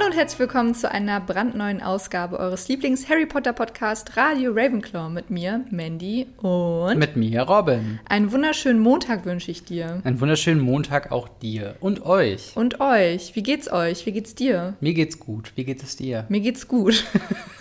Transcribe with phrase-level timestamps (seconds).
[0.00, 5.28] Hallo und herzlich willkommen zu einer brandneuen Ausgabe eures Lieblings-Harry Potter Podcast Radio Ravenclaw mit
[5.28, 8.00] mir, Mandy und mit mir, Robin.
[8.08, 10.00] Einen wunderschönen Montag wünsche ich dir.
[10.04, 12.56] Einen wunderschönen Montag auch dir und euch.
[12.56, 13.36] Und euch.
[13.36, 14.06] Wie geht's euch?
[14.06, 14.72] Wie geht's dir?
[14.80, 15.52] Mir geht's gut.
[15.56, 16.24] Wie geht es dir?
[16.30, 17.04] Mir geht's gut.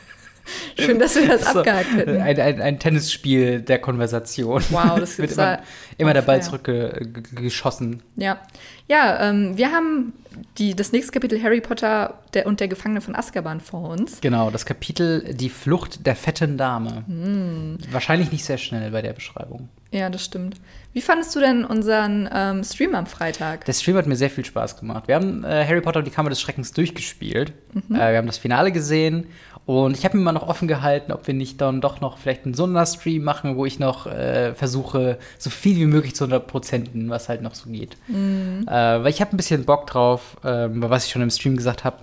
[0.78, 2.22] Schön, dass wir das so, abgehakt hätten.
[2.22, 4.64] Ein, ein, ein, Tennisspiel der Konversation.
[4.70, 5.60] Wow, das wird immer,
[5.98, 8.02] immer der Ball zurückgeschossen.
[8.16, 8.40] Ja,
[8.88, 10.14] ja ähm, wir haben
[10.58, 14.22] die, das nächste Kapitel Harry Potter der, und der Gefangene von Azkaban vor uns.
[14.22, 17.04] Genau, das Kapitel Die Flucht der fetten Dame.
[17.08, 17.78] Hm.
[17.92, 19.70] Wahrscheinlich nicht sehr schnell bei der Beschreibung.
[19.92, 20.58] Ja, das stimmt.
[20.94, 23.66] Wie fandest du denn unseren ähm, Stream am Freitag?
[23.66, 25.08] Der Stream hat mir sehr viel Spaß gemacht.
[25.08, 27.54] Wir haben äh, Harry Potter und die Kammer des Schreckens durchgespielt.
[27.74, 27.96] Mhm.
[27.96, 29.28] Äh, wir haben das Finale gesehen
[29.70, 32.44] und ich habe mir mal noch offen gehalten, ob wir nicht dann doch noch vielleicht
[32.44, 37.12] einen Sonderstream machen, wo ich noch äh, versuche, so viel wie möglich zu 100 Prozenten,
[37.12, 37.96] was halt noch so geht.
[38.08, 38.66] Mhm.
[38.68, 41.84] Äh, weil ich habe ein bisschen Bock drauf, ähm, was ich schon im Stream gesagt
[41.84, 41.98] habe.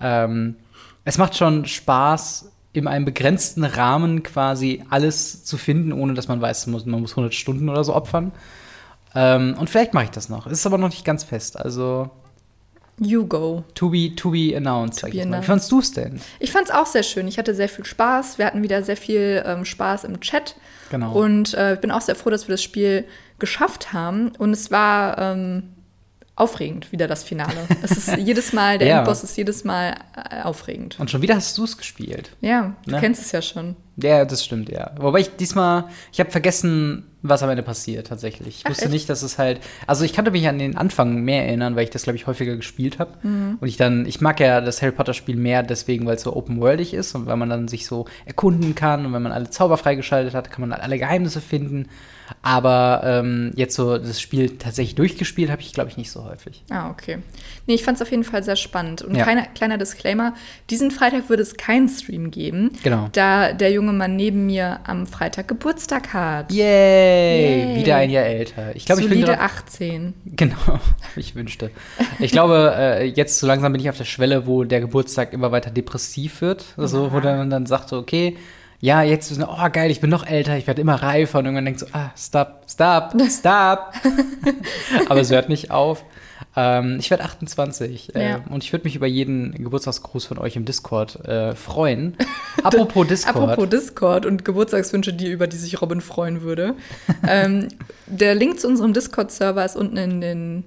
[0.00, 0.56] Ähm,
[1.04, 6.40] es macht schon Spaß, in einem begrenzten Rahmen quasi alles zu finden, ohne dass man
[6.40, 8.32] weiß, man muss, man muss 100 Stunden oder so opfern.
[9.14, 10.48] Ähm, und vielleicht mache ich das noch.
[10.48, 11.60] Ist aber noch nicht ganz fest.
[11.60, 12.10] Also
[12.98, 13.64] You go.
[13.74, 15.42] To be, to be announced, to be announced.
[15.42, 16.20] Wie fandest du es denn?
[16.38, 17.26] Ich fand es auch sehr schön.
[17.26, 18.38] Ich hatte sehr viel Spaß.
[18.38, 20.54] Wir hatten wieder sehr viel ähm, Spaß im Chat.
[20.90, 21.12] Genau.
[21.12, 23.04] Und äh, ich bin auch sehr froh, dass wir das Spiel
[23.38, 24.32] geschafft haben.
[24.38, 25.74] Und es war ähm,
[26.36, 27.68] aufregend, wieder das Finale.
[27.82, 28.98] es ist jedes Mal, der ja.
[28.98, 29.94] Endboss ist jedes Mal
[30.30, 30.98] äh, aufregend.
[30.98, 32.30] Und schon wieder hast du es gespielt.
[32.40, 33.00] Ja, du ne?
[33.00, 33.76] kennst es ja schon.
[33.96, 34.90] Ja, das stimmt, ja.
[34.98, 38.56] Wobei ich diesmal, ich habe vergessen, was am Ende passiert tatsächlich.
[38.58, 38.92] Ich Ach, wusste echt?
[38.92, 39.60] nicht, dass es halt.
[39.86, 42.56] Also ich kannte mich an den Anfang mehr erinnern, weil ich das, glaube ich, häufiger
[42.56, 43.12] gespielt habe.
[43.22, 43.58] Mhm.
[43.60, 46.92] Und ich dann, ich mag ja das Harry Potter-Spiel mehr deswegen, weil es so open-worldig
[46.92, 50.34] ist und weil man dann sich so erkunden kann und wenn man alle Zauber freigeschaltet
[50.34, 51.88] hat, kann man alle Geheimnisse finden.
[52.42, 56.62] Aber ähm, jetzt so das Spiel tatsächlich durchgespielt habe ich, glaube ich, nicht so häufig.
[56.70, 57.18] Ah, okay.
[57.66, 59.02] Nee, ich fand es auf jeden Fall sehr spannend.
[59.02, 59.24] Und ja.
[59.24, 60.34] kleiner, kleiner Disclaimer:
[60.70, 63.08] Diesen Freitag wird es keinen Stream geben, genau.
[63.12, 66.52] da der junge Mann neben mir am Freitag Geburtstag hat.
[66.52, 67.74] Yay!
[67.74, 67.80] Yay.
[67.80, 68.74] Wieder ein Jahr älter.
[68.74, 70.14] Ich glaube, ich bin grad, 18.
[70.26, 70.56] Genau,
[71.16, 71.70] ich wünschte.
[72.18, 75.52] Ich glaube, äh, jetzt so langsam bin ich auf der Schwelle, wo der Geburtstag immer
[75.52, 76.64] weiter depressiv wird.
[76.76, 77.12] Also, ja.
[77.12, 78.36] wo man dann sagt so, okay,
[78.80, 81.64] ja, jetzt ist oh geil, ich bin noch älter, ich werde immer reifer und irgendwann
[81.64, 83.92] denkt so, ah, stop, stop, stop.
[85.08, 86.04] Aber es hört nicht auf.
[86.56, 88.40] Ähm, ich werde 28 äh, ja.
[88.48, 92.16] und ich würde mich über jeden Geburtstagsgruß von euch im Discord äh, freuen.
[92.62, 93.36] Apropos Discord.
[93.36, 96.74] Apropos Discord und Geburtstagswünsche, die über die sich Robin freuen würde.
[97.26, 97.68] ähm,
[98.06, 100.64] der Link zu unserem Discord-Server ist unten in den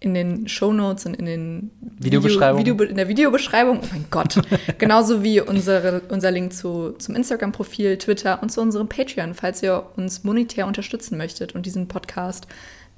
[0.00, 2.64] in den Show Notes und in den Videobeschreibungen.
[2.64, 3.80] Video, in der Videobeschreibung.
[3.82, 4.40] Oh mein Gott.
[4.78, 9.34] Genauso wie unsere, unser Link zu, zum Instagram-Profil, Twitter und zu unserem Patreon.
[9.34, 12.46] Falls ihr uns monetär unterstützen möchtet und diesen Podcast,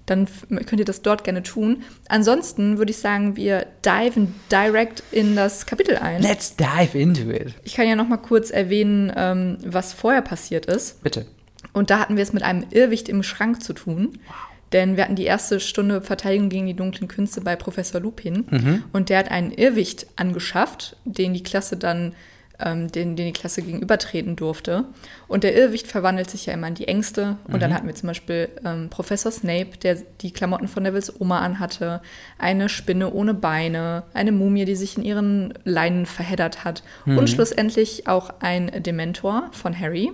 [0.06, 0.28] dann
[0.66, 1.84] könnt ihr das dort gerne tun.
[2.08, 6.20] Ansonsten würde ich sagen, wir diven direkt in das Kapitel ein.
[6.20, 7.54] Let's dive into it.
[7.64, 11.02] Ich kann ja noch mal kurz erwähnen, ähm, was vorher passiert ist.
[11.02, 11.26] Bitte.
[11.72, 14.18] Und da hatten wir es mit einem Irrwicht im Schrank zu tun.
[14.26, 14.49] Wow.
[14.72, 18.46] Denn wir hatten die erste Stunde Verteidigung gegen die dunklen Künste bei Professor Lupin.
[18.48, 18.84] Mhm.
[18.92, 22.14] Und der hat einen Irrwicht angeschafft, den die Klasse dann,
[22.60, 24.84] ähm, den, den die Klasse gegenübertreten durfte.
[25.26, 27.36] Und der Irrwicht verwandelt sich ja immer in die Ängste.
[27.48, 27.58] Und mhm.
[27.58, 32.00] dann hatten wir zum Beispiel ähm, Professor Snape, der die Klamotten von Nevils Oma anhatte,
[32.38, 36.84] eine Spinne ohne Beine, eine Mumie, die sich in ihren Leinen verheddert hat.
[37.06, 37.18] Mhm.
[37.18, 40.12] Und schlussendlich auch ein Dementor von Harry.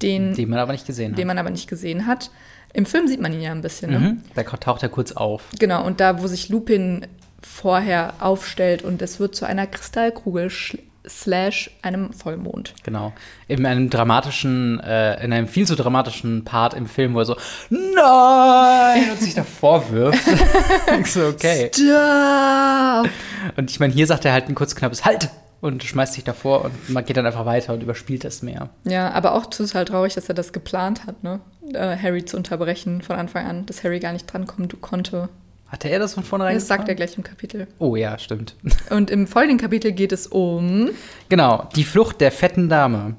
[0.00, 1.18] Den, den man aber nicht gesehen hat.
[1.18, 2.30] Den man aber nicht gesehen hat.
[2.74, 3.98] Im Film sieht man ihn ja ein bisschen, ne?
[3.98, 4.22] Mhm.
[4.34, 5.42] Da taucht er kurz auf.
[5.58, 7.06] Genau, und da, wo sich Lupin
[7.42, 10.50] vorher aufstellt und es wird zu einer Kristallkugel
[11.08, 12.74] slash einem Vollmond.
[12.84, 13.12] Genau.
[13.48, 17.36] In einem dramatischen, äh, in einem viel zu dramatischen Part im Film, wo er so
[17.70, 19.10] Nein!
[19.10, 20.22] und sich davor wirft.
[21.00, 21.70] ich so, okay.
[21.74, 23.10] Stop!
[23.56, 25.28] Und ich meine, hier sagt er halt ein kurz knappes Halt!
[25.62, 28.68] Und schmeißt sich davor und man geht dann einfach weiter und überspielt es mehr.
[28.84, 31.40] Ja, aber auch total traurig, dass er das geplant hat, ne?
[31.72, 35.28] Äh, Harry zu unterbrechen von Anfang an, dass Harry gar nicht drankommen konnte.
[35.68, 36.56] Hatte er das von vornherein?
[36.56, 37.68] Das sagt er gleich im Kapitel.
[37.78, 38.56] Oh ja, stimmt.
[38.90, 40.90] Und im folgenden Kapitel geht es um.
[41.30, 43.14] Genau, die Flucht der fetten Dame.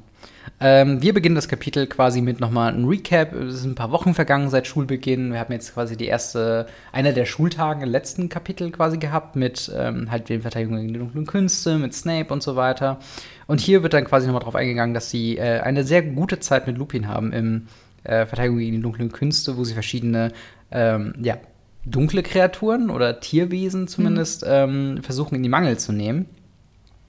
[0.59, 3.33] Ähm, wir beginnen das Kapitel quasi mit nochmal einem Recap.
[3.33, 5.31] Es sind ein paar Wochen vergangen seit Schulbeginn.
[5.31, 9.71] Wir haben jetzt quasi die erste, einer der Schultage im letzten Kapitel quasi gehabt mit
[9.75, 12.99] ähm, halt den Verteidigungen gegen die dunklen Künste, mit Snape und so weiter.
[13.47, 16.67] Und hier wird dann quasi nochmal drauf eingegangen, dass sie äh, eine sehr gute Zeit
[16.67, 17.67] mit Lupin haben im
[18.03, 20.31] äh, Verteidigung gegen die dunklen Künste, wo sie verschiedene,
[20.71, 21.37] ähm, ja,
[21.85, 24.51] dunkle Kreaturen oder Tierwesen zumindest mhm.
[24.51, 26.27] ähm, versuchen in die Mangel zu nehmen.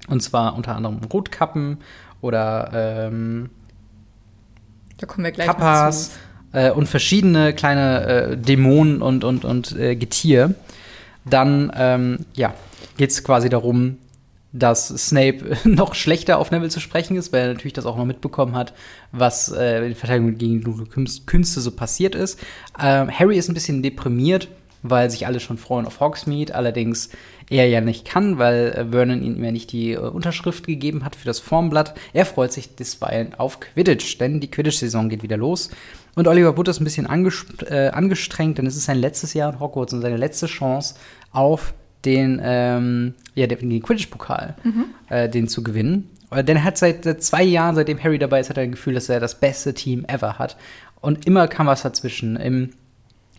[0.08, 1.78] Und zwar unter anderem Rotkappen
[2.24, 3.50] oder ähm,
[4.96, 6.12] da kommen wir gleich Kappas
[6.52, 10.54] äh, und verschiedene kleine äh, Dämonen und, und, und äh, Getier.
[11.26, 12.54] Dann ähm, ja,
[12.96, 13.98] geht es quasi darum,
[14.52, 18.06] dass Snape noch schlechter auf Neville zu sprechen ist, weil er natürlich das auch noch
[18.06, 18.72] mitbekommen hat,
[19.12, 22.40] was äh, in Verteidigung gegen die dunkle Künste so passiert ist.
[22.80, 24.48] Ähm, Harry ist ein bisschen deprimiert,
[24.82, 27.10] weil sich alle schon freuen auf Hogsmeade, allerdings
[27.50, 31.16] er ja nicht kann, weil äh, Vernon ihm ja nicht die äh, Unterschrift gegeben hat
[31.16, 31.94] für das Formblatt.
[32.12, 35.70] Er freut sich deswegen auf Quidditch, denn die Quidditch-Saison geht wieder los.
[36.14, 39.60] Und Oliver Wood ist ein bisschen äh, angestrengt, denn es ist sein letztes Jahr in
[39.60, 40.94] Hogwarts und seine letzte Chance
[41.32, 41.74] auf
[42.04, 44.84] den, ähm, ja, den Quidditch-Pokal, mhm.
[45.08, 46.10] äh, den zu gewinnen.
[46.30, 48.94] Denn er hat seit, seit zwei Jahren, seitdem Harry dabei ist, hat er ein Gefühl,
[48.94, 50.56] dass er das beste Team ever hat.
[51.00, 52.36] Und immer kam was dazwischen.
[52.36, 52.70] Im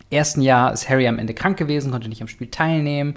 [0.10, 3.16] ersten Jahr ist Harry am Ende krank gewesen, konnte nicht am Spiel teilnehmen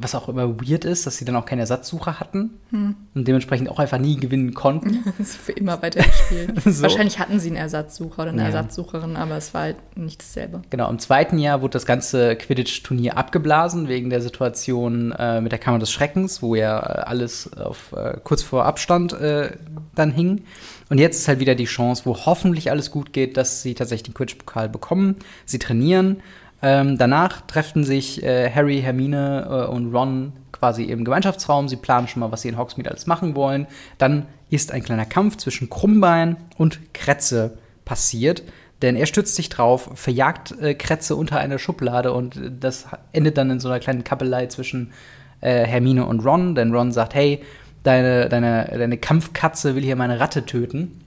[0.00, 2.94] was auch immer weird ist, dass sie dann auch keine Ersatzsucher hatten hm.
[3.14, 5.02] und dementsprechend auch einfach nie gewinnen konnten.
[5.18, 6.62] das ist für immer weitergespielt.
[6.64, 6.82] so.
[6.82, 8.46] Wahrscheinlich hatten sie einen Ersatzsucher oder eine ja.
[8.46, 10.62] Ersatzsucherin, aber es war halt nicht dasselbe.
[10.70, 15.58] Genau, im zweiten Jahr wurde das ganze Quidditch-Turnier abgeblasen wegen der Situation äh, mit der
[15.58, 19.50] Kammer des Schreckens, wo ja äh, alles auf äh, kurz vor Abstand äh,
[19.96, 20.42] dann hing.
[20.90, 24.04] Und jetzt ist halt wieder die Chance, wo hoffentlich alles gut geht, dass sie tatsächlich
[24.04, 25.16] den Quidditch-Pokal bekommen.
[25.44, 26.22] Sie trainieren
[26.60, 31.68] ähm, danach treffen sich äh, Harry, Hermine äh, und Ron quasi im Gemeinschaftsraum.
[31.68, 33.66] Sie planen schon mal, was sie in Hogsmeade alles machen wollen.
[33.98, 38.42] Dann ist ein kleiner Kampf zwischen Krummbein und Kretze passiert.
[38.82, 43.50] Denn er stützt sich drauf, verjagt äh, Kretze unter eine Schublade und das endet dann
[43.50, 44.92] in so einer kleinen Kappelei zwischen
[45.40, 46.54] äh, Hermine und Ron.
[46.54, 47.42] Denn Ron sagt, hey,
[47.82, 51.00] deine, deine, deine Kampfkatze will hier meine Ratte töten.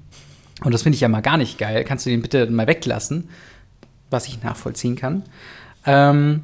[0.63, 1.83] Und das finde ich ja mal gar nicht geil.
[1.83, 3.29] Kannst du den bitte mal weglassen?
[4.11, 5.23] Was ich nachvollziehen kann.
[5.85, 6.43] Ähm,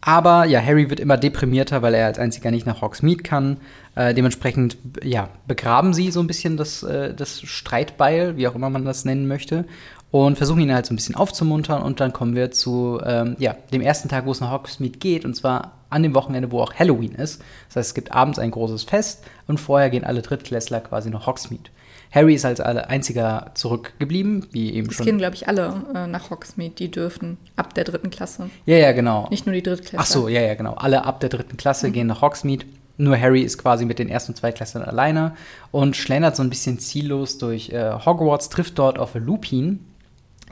[0.00, 3.56] aber ja, Harry wird immer deprimierter, weil er als einziger nicht nach Hogsmeade kann.
[3.94, 8.68] Äh, dementsprechend, ja, begraben sie so ein bisschen das, äh, das Streitbeil, wie auch immer
[8.68, 9.64] man das nennen möchte,
[10.10, 11.82] und versuchen ihn halt so ein bisschen aufzumuntern.
[11.82, 15.24] Und dann kommen wir zu ähm, ja, dem ersten Tag, wo es nach Hogsmeade geht,
[15.24, 17.40] und zwar an dem Wochenende, wo auch Halloween ist.
[17.68, 21.26] Das heißt, es gibt abends ein großes Fest und vorher gehen alle Drittklässler quasi nach
[21.26, 21.70] Hogsmeade.
[22.14, 25.04] Harry ist als einziger zurückgeblieben, wie eben es schon.
[25.04, 28.50] Es gehen, glaube ich, alle äh, nach Hogsmeade, die dürfen ab der dritten Klasse.
[28.66, 29.26] Ja, ja, genau.
[29.30, 30.00] Nicht nur die Drittklässler.
[30.00, 30.74] Ach so, ja, ja, genau.
[30.74, 31.92] Alle ab der dritten Klasse mhm.
[31.92, 32.66] gehen nach Hogsmeade.
[32.96, 35.34] Nur Harry ist quasi mit den ersten und Zweitklässlern alleine
[35.72, 39.80] und schlendert so ein bisschen ziellos durch äh, Hogwarts, trifft dort auf Lupin,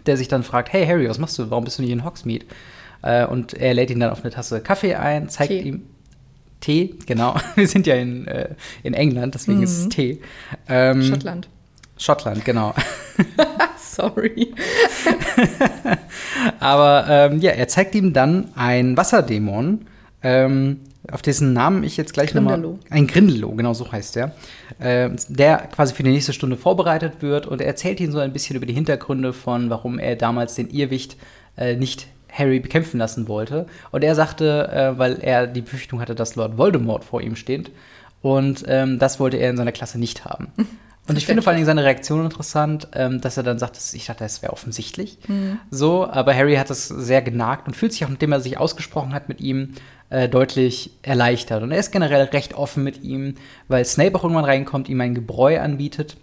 [0.07, 1.49] der sich dann fragt, hey Harry, was machst du?
[1.51, 2.45] Warum bist du nicht in Hogsmeade?
[3.03, 5.61] Äh, und er lädt ihn dann auf eine Tasse Kaffee ein, zeigt Tee.
[5.61, 5.83] ihm
[6.63, 7.37] Tee, genau.
[7.55, 9.65] Wir sind ja in, äh, in England, deswegen mhm.
[9.65, 9.91] ist es mhm.
[9.91, 10.21] Tee.
[10.69, 11.49] Ähm, Schottland.
[12.03, 12.75] Schottland, genau.
[13.79, 14.55] Sorry.
[16.61, 19.87] Aber ähm, ja, er zeigt ihm dann ein Wasserdämon,
[20.23, 22.63] ähm, auf dessen Namen ich jetzt gleich nochmal.
[22.91, 24.33] Ein Grindelow, genau so heißt der.
[24.79, 28.33] Äh, der quasi für die nächste Stunde vorbereitet wird und er erzählt ihm so ein
[28.33, 31.17] bisschen über die Hintergründe von, warum er damals den Irrwicht
[31.57, 33.67] äh, nicht Harry bekämpfen lassen wollte.
[33.91, 37.71] Und er sagte, äh, weil er die Befürchtung hatte, dass Lord Voldemort vor ihm steht.
[38.23, 40.49] Und ähm, das wollte er in seiner Klasse nicht haben.
[41.09, 43.93] Und ich finde vor allen Dingen seine Reaktion interessant, ähm, dass er dann sagt, dass,
[43.93, 45.19] ich dachte, das wäre offensichtlich.
[45.27, 45.59] Mhm.
[45.71, 49.13] So, aber Harry hat das sehr genagt und fühlt sich auch, nachdem er sich ausgesprochen
[49.13, 49.75] hat mit ihm,
[50.11, 51.63] äh, deutlich erleichtert.
[51.63, 53.35] Und er ist generell recht offen mit ihm,
[53.67, 56.17] weil Snape auch irgendwann reinkommt, ihm ein Gebräu anbietet.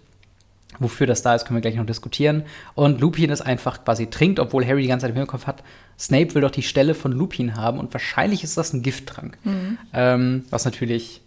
[0.78, 2.44] Wofür das da ist, können wir gleich noch diskutieren.
[2.74, 5.62] Und Lupin es einfach quasi trinkt, obwohl Harry die ganze Zeit im Hinterkopf hat,
[5.98, 9.36] Snape will doch die Stelle von Lupin haben und wahrscheinlich ist das ein Gifttrank.
[9.44, 9.78] Mhm.
[9.92, 11.20] Ähm, was natürlich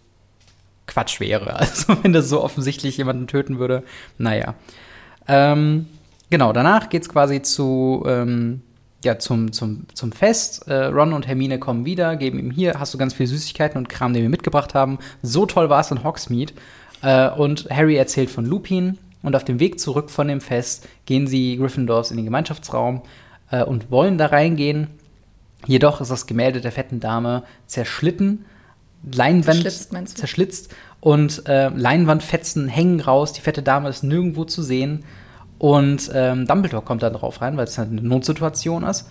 [0.87, 1.53] Quatsch wäre.
[1.59, 3.83] Also wenn das so offensichtlich jemanden töten würde,
[4.17, 4.55] naja.
[5.27, 5.87] Ähm,
[6.29, 8.61] genau, danach geht es quasi zu, ähm,
[9.03, 10.67] ja, zum, zum, zum Fest.
[10.67, 13.89] Äh, Ron und Hermine kommen wieder, geben ihm hier, hast du ganz viele Süßigkeiten und
[13.89, 14.99] Kram, den wir mitgebracht haben.
[15.21, 16.53] So toll war es in Hogsmeade.
[17.01, 18.97] Äh, und Harry erzählt von Lupin.
[19.21, 23.03] Und auf dem Weg zurück von dem Fest gehen sie Gryffindors in den Gemeinschaftsraum
[23.51, 24.87] äh, und wollen da reingehen.
[25.65, 28.45] Jedoch ist das Gemälde der fetten Dame zerschlitten
[29.11, 33.33] Leinwand zerschlitzt, zerschlitzt und äh, Leinwandfetzen hängen raus.
[33.33, 35.03] Die fette Dame ist nirgendwo zu sehen.
[35.57, 39.09] Und ähm, Dumbledore kommt da drauf rein, weil es halt eine Notsituation ist.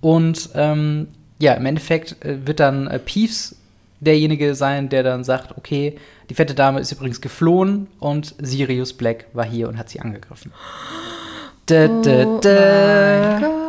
[0.00, 1.08] Und ähm,
[1.38, 3.56] ja, im Endeffekt äh, wird dann äh, Peeves
[4.00, 5.96] derjenige sein, der dann sagt, okay,
[6.28, 10.52] die fette Dame ist übrigens geflohen und Sirius Black war hier und hat sie angegriffen.
[11.66, 13.36] Da, da, da.
[13.36, 13.61] Oh mein Gott.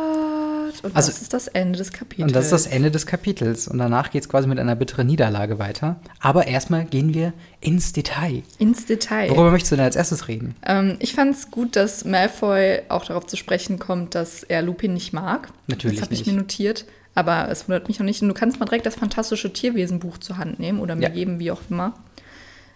[0.84, 2.28] Und also, das ist das Ende des Kapitels.
[2.28, 3.68] Und das ist das Ende des Kapitels.
[3.68, 5.96] Und danach geht es quasi mit einer bitteren Niederlage weiter.
[6.20, 8.42] Aber erstmal gehen wir ins Detail.
[8.58, 9.30] Ins Detail.
[9.30, 10.54] Worüber möchtest du denn als erstes reden?
[10.64, 14.92] Ähm, ich fand es gut, dass Malfoy auch darauf zu sprechen kommt, dass er Lupin
[14.92, 15.48] nicht mag.
[15.68, 15.96] Natürlich.
[15.96, 16.84] Das habe ich mir notiert.
[17.14, 18.20] Aber es wundert mich noch nicht.
[18.20, 21.08] Und du kannst mal direkt das fantastische Tierwesenbuch zur Hand nehmen oder mir ja.
[21.08, 21.94] geben, wie auch immer.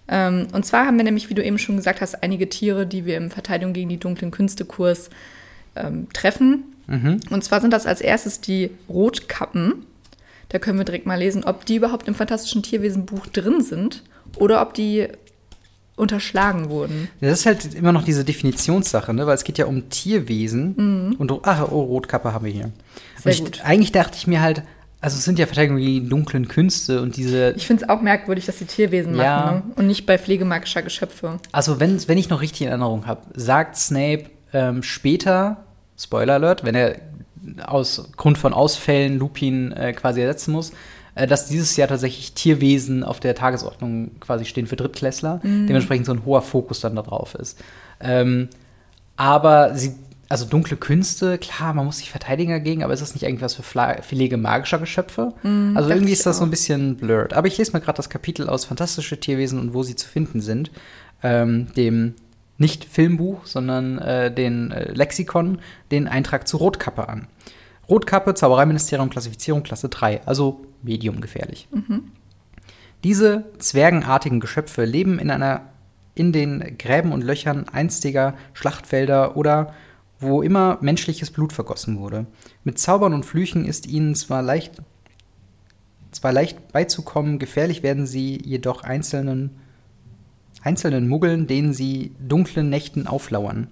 [0.08, 3.04] Ähm, und zwar haben wir nämlich, wie du eben schon gesagt hast, einige Tiere, die
[3.04, 5.10] wir im Verteidigung gegen die dunklen Künste-Kurs
[5.76, 6.64] ähm, treffen.
[6.88, 7.20] Mhm.
[7.30, 9.86] Und zwar sind das als erstes die Rotkappen.
[10.48, 14.02] Da können wir direkt mal lesen, ob die überhaupt im Fantastischen Tierwesenbuch drin sind
[14.36, 15.08] oder ob die
[15.96, 17.08] unterschlagen wurden.
[17.20, 19.26] Das ist halt immer noch diese Definitionssache, ne?
[19.26, 20.74] weil es geht ja um Tierwesen.
[20.76, 21.16] Mhm.
[21.18, 22.72] Und ach, oh, Rotkappe haben wir hier.
[23.22, 23.60] Sehr ich, gut.
[23.64, 24.62] Eigentlich dachte ich mir halt,
[25.00, 27.52] also es sind ja Verteidigungen die dunklen Künste und diese.
[27.56, 29.40] Ich finde es auch merkwürdig, dass die Tierwesen ja.
[29.40, 29.74] machen ne?
[29.76, 31.38] und nicht bei pflegemagischer Geschöpfe.
[31.52, 35.67] Also wenn, wenn ich noch richtig in Erinnerung habe, sagt Snape ähm, später,
[35.98, 36.96] Spoiler Alert, wenn er
[37.66, 40.72] aus Grund von Ausfällen Lupin äh, quasi ersetzen muss,
[41.14, 45.40] äh, dass dieses Jahr tatsächlich Tierwesen auf der Tagesordnung quasi stehen für Drittklässler.
[45.42, 45.66] Mhm.
[45.66, 47.58] Dementsprechend so ein hoher Fokus dann da drauf ist.
[48.00, 48.48] Ähm,
[49.16, 49.96] aber sie,
[50.28, 53.62] also dunkle Künste, klar, man muss sich verteidigen dagegen, aber ist das nicht irgendwas für
[53.62, 55.32] Pflege magischer Geschöpfe?
[55.42, 56.40] Mhm, also irgendwie ist das auch.
[56.40, 57.32] so ein bisschen blurred.
[57.32, 60.40] Aber ich lese mal gerade das Kapitel aus Fantastische Tierwesen und wo sie zu finden
[60.40, 60.70] sind.
[61.22, 62.14] Ähm, dem
[62.58, 65.60] nicht Filmbuch, sondern äh, den äh, Lexikon,
[65.90, 67.28] den Eintrag zu Rotkappe an.
[67.88, 71.68] Rotkappe, Zaubereiministerium, Klassifizierung, Klasse 3, also medium gefährlich.
[71.70, 72.10] Mhm.
[73.04, 75.62] Diese zwergenartigen Geschöpfe leben in einer
[76.18, 79.72] in den Gräben und Löchern einstiger Schlachtfelder oder
[80.18, 82.26] wo immer menschliches Blut vergossen wurde.
[82.64, 84.82] Mit Zaubern und Flüchen ist ihnen zwar leicht,
[86.10, 89.50] zwar leicht beizukommen, gefährlich werden sie jedoch einzelnen,
[90.62, 93.68] einzelnen Muggeln, denen sie dunklen Nächten auflauern.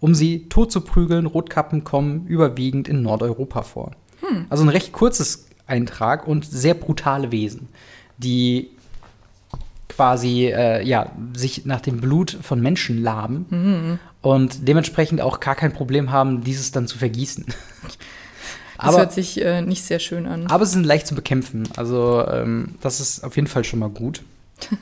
[0.00, 3.92] Um sie tot zu prügeln, Rotkappen kommen überwiegend in Nordeuropa vor.
[4.20, 4.46] Hm.
[4.50, 7.68] Also ein recht kurzes Eintrag und sehr brutale Wesen,
[8.18, 8.70] die
[9.88, 13.98] quasi äh, ja, sich nach dem Blut von Menschen laben mhm.
[14.22, 17.44] und dementsprechend auch gar kein Problem haben, dieses dann zu vergießen.
[18.78, 20.48] Das hört sich äh, nicht sehr schön an.
[20.48, 21.68] Aber sie sind leicht zu bekämpfen.
[21.76, 24.22] Also ähm, das ist auf jeden Fall schon mal gut.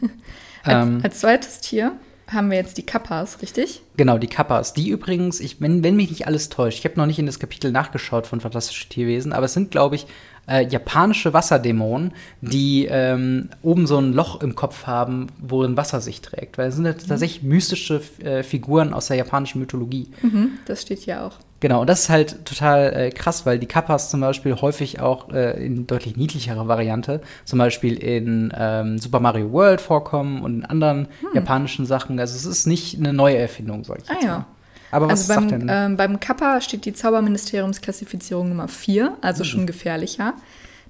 [0.63, 1.93] als, ähm, als zweites Tier
[2.33, 3.83] haben wir jetzt die Kappas, richtig?
[3.97, 4.73] Genau, die Kappas.
[4.73, 7.39] Die übrigens, ich, wenn, wenn mich nicht alles täuscht, ich habe noch nicht in das
[7.39, 10.07] Kapitel nachgeschaut von Fantastische Tierwesen, aber es sind, glaube ich,
[10.49, 16.01] äh, japanische Wasserdämonen, die ähm, oben so ein Loch im Kopf haben, wo ein Wasser
[16.01, 16.59] sich trägt.
[16.59, 17.09] Weil es sind mhm.
[17.09, 20.09] tatsächlich mystische äh, Figuren aus der japanischen Mythologie.
[20.23, 21.39] Mhm, das steht hier auch.
[21.61, 25.29] Genau, und das ist halt total äh, krass, weil die Kappas zum Beispiel häufig auch
[25.31, 30.65] äh, in deutlich niedlicherer Variante, zum Beispiel in ähm, Super Mario World vorkommen und in
[30.65, 31.29] anderen hm.
[31.35, 32.19] japanischen Sachen.
[32.19, 34.39] Also es ist nicht eine neue Erfindung, sag ich ah, jetzt ja.
[34.39, 34.47] mal.
[34.91, 35.71] Aber was also beim, sagt denn?
[35.71, 39.49] Ähm, beim Kappa steht die Zauberministeriumsklassifizierung Nummer 4, also mhm.
[39.49, 40.35] schon gefährlicher.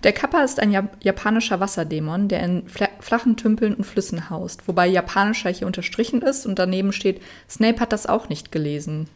[0.05, 2.62] Der Kappa ist ein japanischer Wasserdämon, der in
[3.00, 7.93] flachen Tümpeln und Flüssen haust, wobei japanischer hier unterstrichen ist und daneben steht, Snape hat
[7.93, 9.09] das auch nicht gelesen.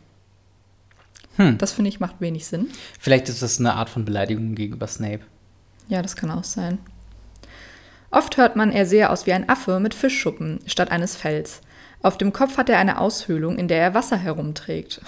[1.36, 1.58] Hm.
[1.58, 2.68] Das finde ich macht wenig Sinn.
[2.98, 5.20] Vielleicht ist das eine Art von Beleidigung gegenüber Snape.
[5.88, 6.78] Ja, das kann auch sein.
[8.10, 11.60] Oft hört man, er sehe aus wie ein Affe mit Fischschuppen statt eines Fells.
[12.00, 15.00] Auf dem Kopf hat er eine Aushöhlung, in der er Wasser herumträgt.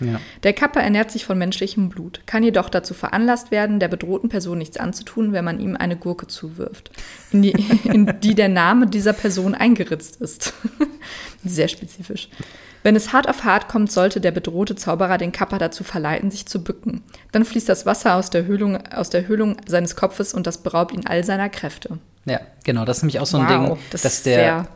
[0.00, 0.20] Ja.
[0.42, 4.58] Der Kappa ernährt sich von menschlichem Blut, kann jedoch dazu veranlasst werden, der bedrohten Person
[4.58, 6.90] nichts anzutun, wenn man ihm eine Gurke zuwirft,
[7.32, 7.50] in die,
[7.84, 10.52] in die der Name dieser Person eingeritzt ist.
[11.44, 12.28] Sehr spezifisch.
[12.88, 16.46] Wenn es hart auf hart kommt, sollte der bedrohte Zauberer den Kappa dazu verleiten, sich
[16.46, 17.02] zu bücken.
[17.32, 20.94] Dann fließt das Wasser aus der Höhlung, aus der Höhlung seines Kopfes und das beraubt
[20.94, 21.98] ihn all seiner Kräfte.
[22.24, 22.86] Ja, genau.
[22.86, 24.68] Das ist nämlich auch so ein wow, Ding, das dass der,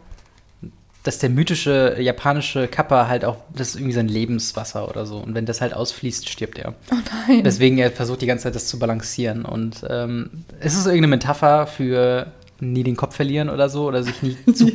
[1.04, 5.16] dass der mythische japanische Kappa halt auch, das ist irgendwie sein Lebenswasser oder so.
[5.16, 6.75] Und wenn das halt ausfließt, stirbt er.
[6.92, 6.97] Oh
[7.28, 7.45] nein.
[7.45, 9.47] Deswegen er versucht die ganze Zeit das zu balancieren.
[9.47, 12.26] Und ähm, es ist irgendeine Metapher für
[12.62, 14.71] nie den Kopf verlieren oder so oder sich nie zu.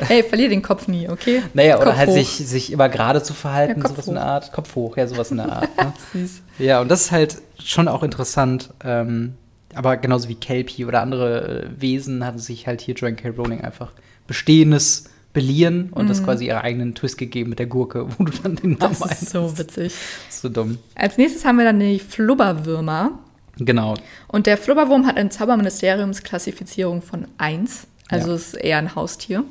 [0.00, 1.42] hey, verlier den Kopf nie, okay?
[1.54, 4.08] Naja, Kopf oder halt sich, sich immer gerade zu verhalten, ja, sowas hoch.
[4.08, 4.52] in der Art.
[4.52, 5.76] Kopf hoch, ja, sowas in der Art.
[5.76, 5.92] Ne?
[6.12, 6.42] Süß.
[6.58, 8.70] Ja, und das ist halt schon auch interessant.
[8.84, 9.34] Ähm,
[9.74, 13.30] aber genauso wie Kelpie oder andere äh, Wesen hat sich halt hier Joanne K.
[13.30, 13.92] Rowling einfach
[14.26, 16.08] Bestehendes belieren und mhm.
[16.08, 19.22] das quasi ihre eigenen Twist gegeben mit der Gurke, wo du dann den Namen Das
[19.22, 19.92] ist so witzig.
[20.30, 20.78] So dumm.
[20.94, 23.18] Als nächstes haben wir dann die Flubberwürmer.
[23.58, 23.94] Genau.
[24.28, 28.36] Und der Flubberwurm hat eine Zauberministeriumsklassifizierung von 1, also ja.
[28.36, 29.44] ist eher ein Haustier.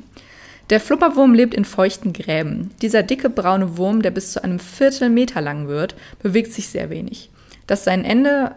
[0.70, 2.70] Der Flubberwurm lebt in feuchten Gräben.
[2.80, 7.30] Dieser dicke braune Wurm, der bis zu einem Viertelmeter lang wird, bewegt sich sehr wenig.
[7.66, 8.52] Das, sein Ende,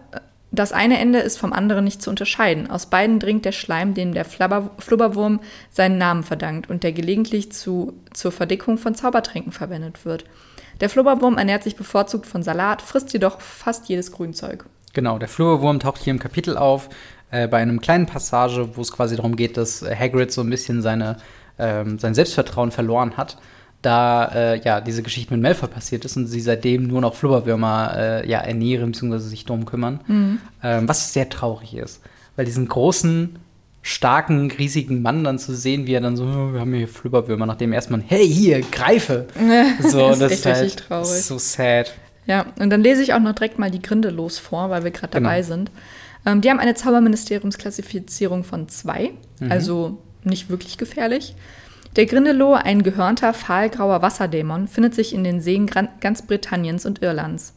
[0.51, 2.69] das eine Ende ist vom anderen nicht zu unterscheiden.
[2.69, 7.93] Aus beiden dringt der Schleim, dem der Flubberwurm seinen Namen verdankt und der gelegentlich zu,
[8.13, 10.23] zur Verdickung von Zaubertränken verwendet wird.
[10.79, 14.65] Der Flubberwurm ernährt sich bevorzugt von Salat, frisst jedoch fast jedes Grünzeug.
[14.97, 16.89] Genau, der Flurwurm taucht hier im Kapitel auf,
[17.29, 20.81] äh, bei einem kleinen Passage, wo es quasi darum geht, dass Hagrid so ein bisschen
[20.81, 21.17] seine,
[21.59, 23.37] ähm, sein Selbstvertrauen verloren hat,
[23.83, 27.93] da äh, ja diese Geschichte mit Malfoy passiert ist und sie seitdem nur noch Flubberwürmer
[27.95, 29.19] äh, ja, ernähren bzw.
[29.19, 30.39] sich darum kümmern, mhm.
[30.63, 32.01] ähm, was sehr traurig ist,
[32.35, 33.37] weil diesen großen
[33.83, 37.45] starken, riesigen Mann dann zu sehen, wie er dann so, oh, wir haben hier Flubberwürmer,
[37.45, 39.27] nachdem erstmal, hey, hier, greife.
[39.79, 41.21] so, das, das ist halt traurig.
[41.21, 41.93] so sad.
[42.27, 44.91] Ja, und dann lese ich auch noch direkt mal die Grinde los vor, weil wir
[44.91, 45.47] gerade dabei genau.
[45.47, 45.71] sind.
[46.25, 49.51] Ähm, die haben eine Zauberministeriumsklassifizierung von zwei, mhm.
[49.51, 51.35] also nicht wirklich gefährlich.
[51.95, 55.67] Der Grindelow, ein gehörnter, fahlgrauer Wasserdämon, findet sich in den Seen
[55.99, 57.53] ganz Britanniens und Irlands.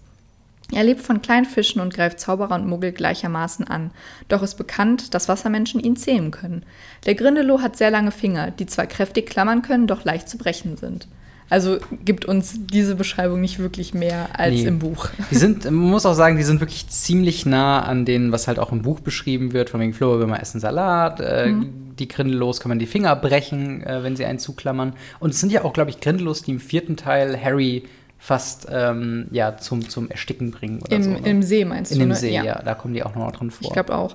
[0.72, 3.90] Er lebt von kleinen Fischen und greift Zauberer und Muggel gleichermaßen an.
[4.28, 6.64] Doch ist bekannt, dass Wassermenschen ihn zähmen können.
[7.06, 10.76] Der Grindelow hat sehr lange Finger, die zwar kräftig klammern können, doch leicht zu brechen
[10.76, 11.08] sind.
[11.50, 14.66] Also gibt uns diese Beschreibung nicht wirklich mehr als nee.
[14.66, 15.08] im Buch.
[15.32, 18.60] Die sind, man muss auch sagen, die sind wirklich ziemlich nah an denen, was halt
[18.60, 19.68] auch im Buch beschrieben wird.
[19.68, 21.96] Von wegen Florwürmer essen Salat, äh, mhm.
[21.98, 24.94] die Grindelos kann man die Finger brechen, äh, wenn sie einen zuklammern.
[25.18, 27.82] Und es sind ja auch, glaube ich, Grindelos, die im vierten Teil Harry
[28.20, 30.80] fast ähm, ja, zum, zum Ersticken bringen.
[30.88, 31.18] Im, so, ne?
[31.24, 32.04] Im See meinst In du?
[32.04, 32.16] In dem ne?
[32.16, 32.44] See, ja.
[32.44, 32.62] ja.
[32.62, 33.66] Da kommen die auch nochmal drin vor.
[33.66, 34.14] Ich glaube auch.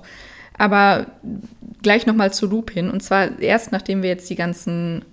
[0.56, 1.06] Aber
[1.82, 2.88] gleich nochmal zu Lupin.
[2.88, 5.04] Und zwar erst nachdem wir jetzt die ganzen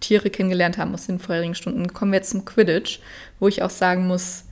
[0.00, 3.00] Tiere kennengelernt haben aus den vorherigen Stunden, kommen wir jetzt zum Quidditch,
[3.40, 4.44] wo ich auch sagen muss,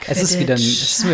[0.00, 0.22] Quidditch.
[0.22, 0.54] Es ist wieder,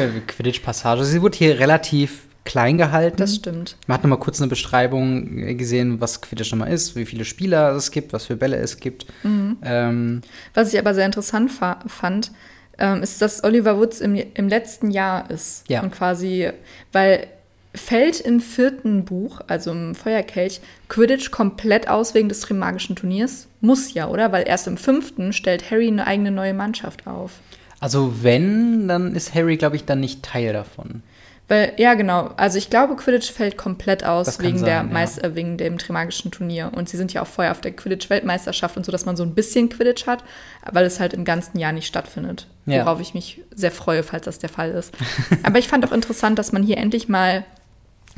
[0.03, 1.05] eine Quidditch-Passage.
[1.05, 3.17] Sie wurde hier relativ klein gehalten.
[3.17, 3.77] Das stimmt.
[3.87, 7.91] Man hat nochmal kurz eine Beschreibung gesehen, was Quidditch nochmal ist, wie viele Spieler es
[7.91, 9.07] gibt, was für Bälle es gibt.
[9.25, 9.57] Mhm.
[9.63, 10.21] Ähm,
[10.53, 12.33] was ich aber sehr interessant fand,
[12.79, 15.65] ähm, ist, dass Oliver Woods im, im letzten Jahr ist.
[15.69, 15.83] Ja.
[15.83, 16.51] Und quasi,
[16.93, 17.27] weil
[17.75, 23.49] fällt im vierten Buch, also im Feuerkelch, Quidditch komplett aus wegen des Trimagischen Turniers?
[23.61, 24.33] Muss ja, oder?
[24.33, 27.33] Weil erst im fünften stellt Harry eine eigene neue Mannschaft auf.
[27.81, 31.03] Also wenn, dann ist Harry, glaube ich, dann nicht Teil davon.
[31.47, 32.31] Weil, ja, genau.
[32.39, 35.25] Also ich glaube, Quidditch fällt komplett aus wegen, sein, der Meist ja.
[35.25, 36.71] äh, wegen dem Trimagischen Turnier.
[36.75, 39.35] Und sie sind ja auch vorher auf der Quidditch-Weltmeisterschaft und so, dass man so ein
[39.35, 40.25] bisschen Quidditch hat,
[40.73, 42.47] weil es halt im ganzen Jahr nicht stattfindet.
[42.65, 42.87] Ja.
[42.87, 44.95] Worauf ich mich sehr freue, falls das der Fall ist.
[45.43, 47.45] Aber ich fand auch interessant, dass man hier endlich mal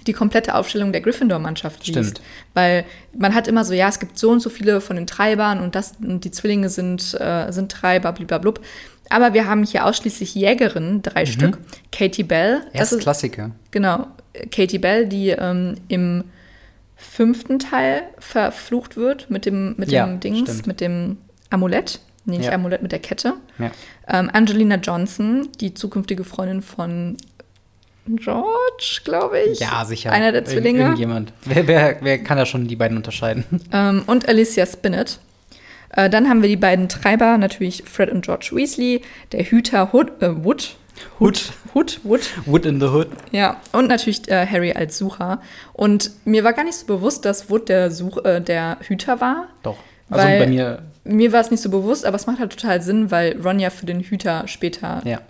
[0.07, 1.99] die komplette Aufstellung der Gryffindor-Mannschaft liest.
[1.99, 2.21] Stimmt.
[2.55, 2.85] Weil
[3.17, 5.75] man hat immer so, ja, es gibt so und so viele von den Treibern und
[5.75, 8.55] das und die Zwillinge sind, äh, sind Treiber, blablabla.
[9.09, 11.27] Aber wir haben hier ausschließlich Jägerinnen, drei mhm.
[11.27, 11.59] Stück.
[11.93, 12.63] Katie Bell.
[12.75, 13.53] Das ist Klassiker.
[13.71, 14.07] Genau.
[14.51, 16.25] Katie Bell, die ähm, im
[16.97, 20.67] fünften Teil verflucht wird mit dem, mit ja, dem Dings, stimmt.
[20.67, 21.19] mit dem
[21.51, 22.01] Amulett.
[22.25, 22.53] Nee, nicht ja.
[22.55, 23.35] Amulett, mit der Kette.
[23.59, 23.71] Ja.
[24.09, 27.17] Ähm, Angelina Johnson, die zukünftige Freundin von
[28.09, 29.61] George, glaube ich.
[29.61, 30.13] Ja, sicher.
[30.13, 30.81] Einer der Zwillinge.
[30.81, 31.33] irgendjemand.
[31.45, 33.45] Wer, wer, wer kann da schon die beiden unterscheiden?
[33.73, 35.19] Ähm, und Alicia Spinnet.
[35.91, 40.23] Äh, dann haben wir die beiden Treiber, natürlich Fred und George Weasley, der Hüter Hood,
[40.23, 40.77] äh, Wood.
[41.19, 41.53] Hood.
[41.75, 42.31] Hood, Wood.
[42.47, 43.09] Wood in the Hood.
[43.33, 45.41] Ja, und natürlich äh, Harry als Sucher.
[45.73, 49.49] Und mir war gar nicht so bewusst, dass Wood der, Such, äh, der Hüter war.
[49.63, 49.77] Doch.
[50.09, 50.83] Also bei mir.
[51.05, 53.71] Mir war es nicht so bewusst, aber es macht halt total Sinn, weil Ron ja
[53.71, 55.21] für den Hüter später ja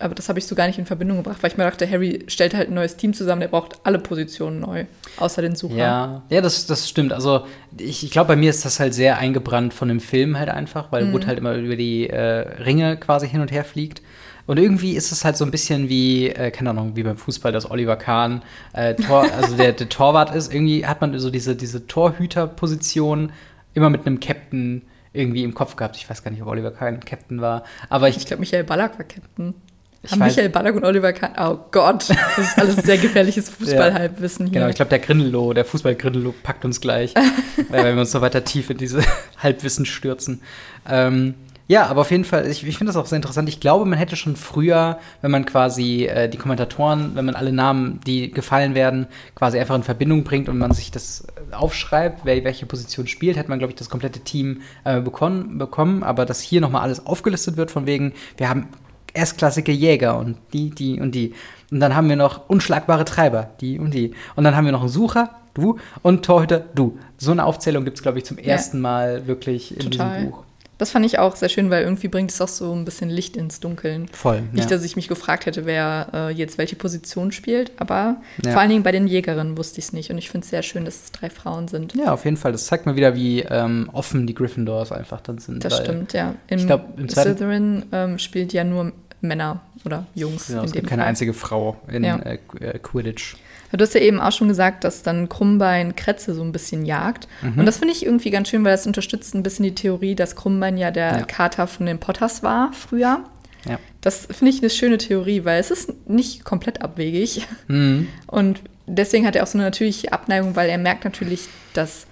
[0.00, 2.24] aber das habe ich so gar nicht in Verbindung gebracht, weil ich mir dachte, Harry
[2.26, 4.86] stellt halt ein neues Team zusammen, der braucht alle Positionen neu,
[5.18, 5.76] außer den Sucher.
[5.76, 7.12] Ja, ja das, das stimmt.
[7.12, 7.46] Also
[7.78, 10.90] ich, ich glaube, bei mir ist das halt sehr eingebrannt von dem Film halt einfach,
[10.90, 11.12] weil mhm.
[11.12, 14.02] Wood halt immer über die äh, Ringe quasi hin und her fliegt.
[14.46, 17.52] Und irgendwie ist es halt so ein bisschen wie, äh, keine Ahnung, wie beim Fußball,
[17.52, 20.52] dass Oliver Kahn äh, Tor, also der, der Torwart ist.
[20.52, 23.32] Irgendwie hat man so diese, diese Torhüterposition
[23.74, 24.82] immer mit einem Captain
[25.12, 25.96] irgendwie im Kopf gehabt.
[25.96, 27.64] Ich weiß gar nicht, ob Oliver Kahn Captain war.
[27.88, 29.54] Aber ich, ich glaube, Michael Ballack war Captain.
[30.02, 31.32] Ich Haben Michael Ballack und Oliver Kahn.
[31.38, 34.54] Oh Gott, das ist alles sehr gefährliches Fußballhalbwissen hier.
[34.54, 37.12] Genau, ich glaube, der Grindelow, der Fußball-Grindelow packt uns gleich,
[37.68, 39.02] weil wir uns noch weiter tief in diese
[39.38, 40.40] Halbwissen stürzen.
[40.88, 41.34] Ähm,
[41.68, 43.48] ja, aber auf jeden Fall, ich, ich finde das auch sehr interessant.
[43.48, 47.52] Ich glaube, man hätte schon früher, wenn man quasi äh, die Kommentatoren, wenn man alle
[47.52, 52.42] Namen, die gefallen werden, quasi einfach in Verbindung bringt und man sich das aufschreibt, wer
[52.42, 56.02] welche Position spielt, hätte man, glaube ich, das komplette Team äh, bekommen, bekommen.
[56.02, 58.66] Aber dass hier nochmal alles aufgelistet wird, von wegen, wir haben
[59.12, 61.34] erstklassige Jäger und die, die und die.
[61.70, 64.12] Und dann haben wir noch unschlagbare Treiber, die und die.
[64.36, 66.98] Und dann haben wir noch einen Sucher, du, und Torhüter, du.
[67.18, 68.82] So eine Aufzählung gibt es, glaube ich, zum ersten ja.
[68.82, 70.16] Mal wirklich in Total.
[70.16, 70.44] diesem Buch.
[70.80, 73.36] Das fand ich auch sehr schön, weil irgendwie bringt es auch so ein bisschen Licht
[73.36, 74.08] ins Dunkeln.
[74.08, 74.40] Voll.
[74.52, 74.76] Nicht, ja.
[74.76, 78.52] dass ich mich gefragt hätte, wer äh, jetzt welche Position spielt, aber ja.
[78.52, 80.10] vor allen Dingen bei den Jägerinnen wusste ich es nicht.
[80.10, 81.94] Und ich finde es sehr schön, dass es drei Frauen sind.
[81.94, 82.52] Ja, auf jeden Fall.
[82.52, 85.62] Das zeigt mal wieder, wie ähm, offen die Gryffindors einfach dann sind.
[85.62, 86.34] Das stimmt, ja.
[86.46, 90.46] Im, ich glaub, im Slytherin ähm, spielt ja nur Männer oder Jungs.
[90.46, 91.10] Genau, es gibt keine Fall.
[91.10, 92.16] einzige Frau in ja.
[92.20, 93.36] äh, äh Quidditch.
[93.72, 97.28] Du hast ja eben auch schon gesagt, dass dann Krummbein Kretze so ein bisschen jagt.
[97.42, 97.60] Mhm.
[97.60, 100.36] Und das finde ich irgendwie ganz schön, weil das unterstützt ein bisschen die Theorie, dass
[100.36, 101.22] Krummbein ja der ja.
[101.22, 103.24] Kater von den Potters war früher.
[103.68, 103.78] Ja.
[104.00, 107.46] Das finde ich eine schöne Theorie, weil es ist nicht komplett abwegig.
[107.68, 108.08] Mhm.
[108.26, 112.06] Und deswegen hat er auch so eine natürliche Abneigung, weil er merkt natürlich, dass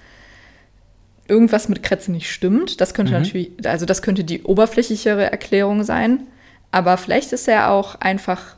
[1.26, 2.80] irgendwas mit Kretze nicht stimmt.
[2.80, 3.22] Das könnte mhm.
[3.22, 6.26] natürlich, also das könnte die oberflächlichere Erklärung sein.
[6.70, 8.57] Aber vielleicht ist er auch einfach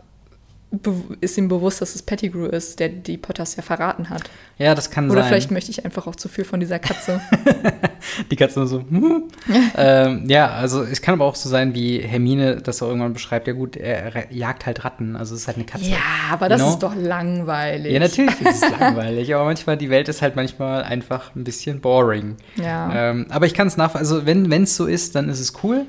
[1.21, 4.23] ist ihm bewusst, dass es Pettigrew ist, der die Potters ja verraten hat.
[4.57, 5.29] Ja, das kann Oder sein.
[5.31, 7.21] vielleicht möchte ich einfach auch zu viel von dieser Katze.
[8.31, 8.81] Die Katze nur so.
[8.89, 9.25] Hm.
[9.77, 13.47] ähm, ja, also es kann aber auch so sein, wie Hermine das auch irgendwann beschreibt.
[13.47, 15.85] Ja gut, er, er jagt halt Ratten, also es ist halt eine Katze.
[15.91, 15.99] ja,
[16.31, 16.69] aber das No?
[16.71, 17.93] ist doch langweilig.
[17.93, 21.81] Ja, natürlich ist es langweilig, aber manchmal, die Welt ist halt manchmal einfach ein bisschen
[21.81, 22.37] boring.
[22.57, 23.11] Ja.
[23.11, 25.87] Ähm, aber ich kann es nach, also wenn es so ist, dann ist es cool.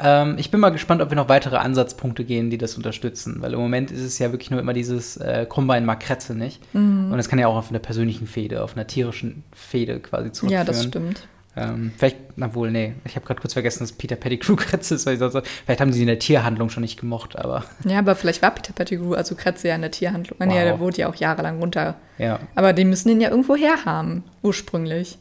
[0.00, 3.52] Ähm, ich bin mal gespannt, ob wir noch weitere Ansatzpunkte gehen, die das unterstützen, weil
[3.52, 6.62] im Moment ist es ja wirklich nur immer dieses äh, Krummbein mag Kretze nicht.
[6.74, 7.10] Mhm.
[7.10, 10.60] Und das kann ja auch auf einer persönlichen Fehde, auf einer tierischen Fehde quasi zurückführen.
[10.60, 11.26] ja, das stimmt.
[11.56, 15.06] Ähm, vielleicht, na wohl, nee, ich habe gerade kurz vergessen, dass Peter Pettigrew Kretze ist,
[15.06, 18.14] weil ich dachte, vielleicht haben sie in der Tierhandlung schon nicht gemocht, aber Ja, aber
[18.14, 20.36] vielleicht war Peter Pettigrew, also Kretze ja in der Tierhandlung.
[20.40, 20.62] Ah, Nee, Wow.
[20.62, 21.96] der wurde ja auch jahrelang runter.
[22.18, 22.38] ja.
[22.54, 25.18] Aber die müssen den ja irgendwo herhaben, ursprünglich.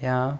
[0.00, 0.38] Ja.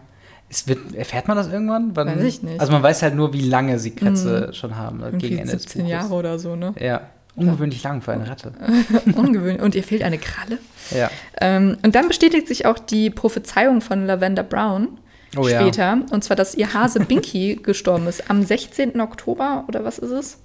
[0.66, 1.96] Wird, erfährt man das irgendwann?
[1.96, 2.60] Wann, Weiß ich nicht.
[2.60, 5.52] Also man weiß halt nur, wie lange sie Kretze schon haben, äh, Irgendwie gegen Ende
[5.52, 5.92] des 17 Buches.
[5.92, 6.74] Jahre oder so, ne?
[6.78, 7.00] Ja,
[7.34, 8.52] ungewöhnlich lang für eine Ratte.
[9.16, 9.60] Ungewöhnlich.
[9.62, 10.58] Und ihr fehlt eine Kralle.
[10.96, 11.10] Ja.
[11.40, 14.98] Ähm, und dann bestätigt sich auch die Prophezeiung von Lavender Brown
[15.36, 15.60] Oh ja.
[15.60, 15.98] später.
[16.12, 19.00] Und zwar, dass ihr Hase Binky gestorben ist am 16.
[19.00, 20.38] Oktober oder was ist es?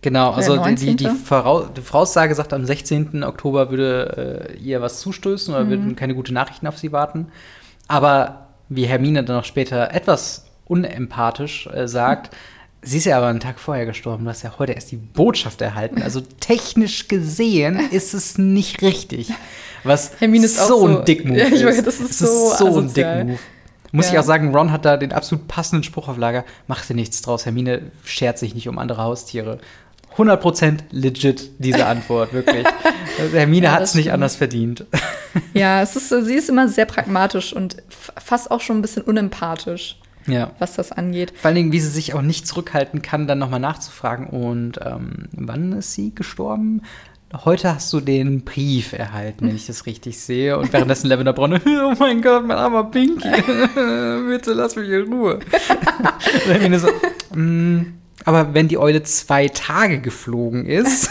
[0.00, 1.16] Genau, also Der die, die, die, 19..
[1.26, 3.22] Vorau die Voraussage sagt, am 16.
[3.22, 5.68] Oktober würde äh, ihr was zustößen oder Mhm.
[5.70, 7.26] würden keine guten Nachrichten auf sie warten.
[7.86, 12.34] Aber wie Hermine dann auch später etwas unempathisch äh, sagt,
[12.82, 14.24] sie ist ja aber einen Tag vorher gestorben.
[14.24, 16.00] Du hast ja heute erst die Botschaft erhalten.
[16.02, 19.30] Also technisch gesehen ist es nicht richtig.
[19.84, 21.64] Was Hermine ist so ein so- Dick-Move Ja, ich ist.
[21.66, 22.92] weiß, das ist Es so so ein.
[22.94, 23.38] Dick-Move.
[23.92, 24.12] Muss Ja.
[24.12, 26.44] ich auch sagen, Ron hat da den absolut passenden Spruch auf Lager.
[26.68, 27.44] Mach dir nichts draus.
[27.44, 29.58] Hermine schert sich nicht um andere Haustiere.
[30.16, 32.66] 100% legit, diese Antwort, wirklich.
[33.32, 34.84] Hermine Ja, hat es nicht anders verdient.
[35.54, 39.98] Ja, es ist, sie ist immer sehr pragmatisch und fast auch schon ein bisschen unempathisch,
[40.26, 40.50] ja.
[40.58, 41.32] was das angeht.
[41.36, 44.26] Vor allen Dingen, wie sie sich auch nicht zurückhalten kann, dann nochmal nachzufragen.
[44.26, 46.82] Und ähm, wann ist sie gestorben?
[47.44, 50.58] Heute hast du den Brief erhalten, wenn ich das richtig sehe.
[50.58, 53.28] Und währenddessen Lavender Braun, oh mein Gott, mein armer Pinky,
[54.28, 55.34] bitte lass mich in Ruhe.
[55.34, 56.88] Und Hermine so,
[57.32, 61.10] "Mm, aber wenn die Eule zwei Tage geflogen ist,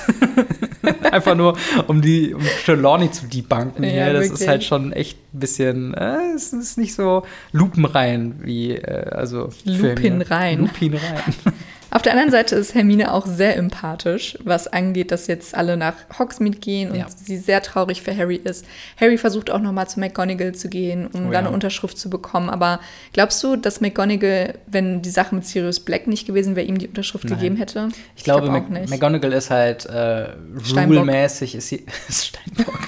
[1.12, 4.42] einfach nur um die um Trelawney zu debunken, Ja, ja, das wirklich.
[4.42, 9.50] ist halt schon echt ein bisschen, äh, es ist nicht so lupenrein wie, äh, also
[9.50, 9.90] für Hermine.
[9.90, 10.60] Lupinrein.
[10.60, 11.24] Lupinrein.
[11.92, 15.96] Auf der anderen Seite ist Hermine auch sehr empathisch, was angeht, dass jetzt alle nach
[16.18, 17.08] Hogsmeade gehen und Ja.
[17.10, 18.66] sie sehr traurig für Harry ist.
[19.00, 21.40] Harry versucht auch nochmal zu McGonagall zu gehen, um Oh da ja.
[21.40, 22.50] eine Unterschrift zu bekommen.
[22.50, 22.80] Aber
[23.14, 26.88] glaubst du, dass McGonagall, wenn die Sache mit Sirius Black nicht gewesen wäre, ihm die
[26.88, 27.36] Unterschrift Nein.
[27.38, 27.90] gegeben hätte?
[28.16, 30.28] Ich glaube, glaub Mac McGonagall ist halt äh,
[30.76, 32.80] rule-mäßig, ist sie ist Steinbock.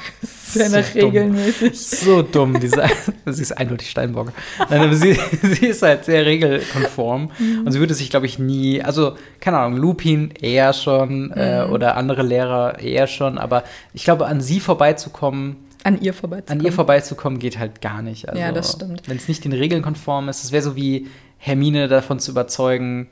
[0.53, 1.09] Sehr nach So dumm.
[1.11, 1.79] regelmäßig.
[1.79, 2.83] So dumm, diese,
[3.25, 4.31] sie ist eindeutig Steinbock.
[4.69, 7.63] Nein, aber sie, sie ist halt sehr regelkonform Mhm.
[7.65, 11.73] und sie würde sich, glaube ich, nie, also, keine Ahnung, Lupin eher schon äh, Mhm.
[11.73, 16.59] oder andere Lehrer eher schon, aber ich glaube, an sie vorbeizukommen, An ihr vorbeizukommen.
[16.61, 18.27] an ihr vorbeizukommen geht halt gar nicht.
[18.29, 19.03] Also, Ja, das stimmt.
[19.07, 23.07] Wenn es nicht den Regeln konform ist, es wäre so wie Hermine davon zu überzeugen,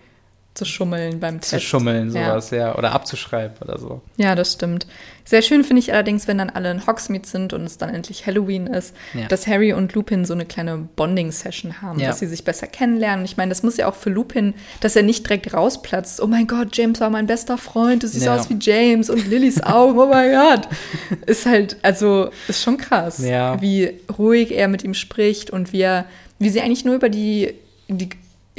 [0.60, 1.50] zu schummeln beim Test.
[1.52, 2.30] zu schummeln, Ja.
[2.32, 2.78] sowas, ja.
[2.78, 4.02] Oder abzuschreiben oder so.
[4.18, 4.86] Ja, das stimmt.
[5.26, 8.26] Sehr schön finde ich allerdings, wenn dann alle in Hogsmeade sind und es dann endlich
[8.26, 9.28] Halloween ist, Ja.
[9.28, 12.08] dass Harry und Lupin so eine kleine Bonding-Session haben, Ja.
[12.08, 13.26] dass sie sich besser kennenlernen.
[13.26, 16.22] Ich meine, das muss ja auch für Lupin, dass er nicht direkt rausplatzt.
[16.22, 18.36] Oh mein Gott, James war mein bester Freund, du siehst Ja.
[18.36, 20.68] aus wie James und Lillys Augen, oh mein Gott.
[21.28, 23.62] Ist halt, also, ist schon krass, Ja.
[23.62, 26.06] wie ruhig er mit ihm spricht und wie er,
[26.40, 27.54] wie sie eigentlich nur über die,
[27.88, 28.10] die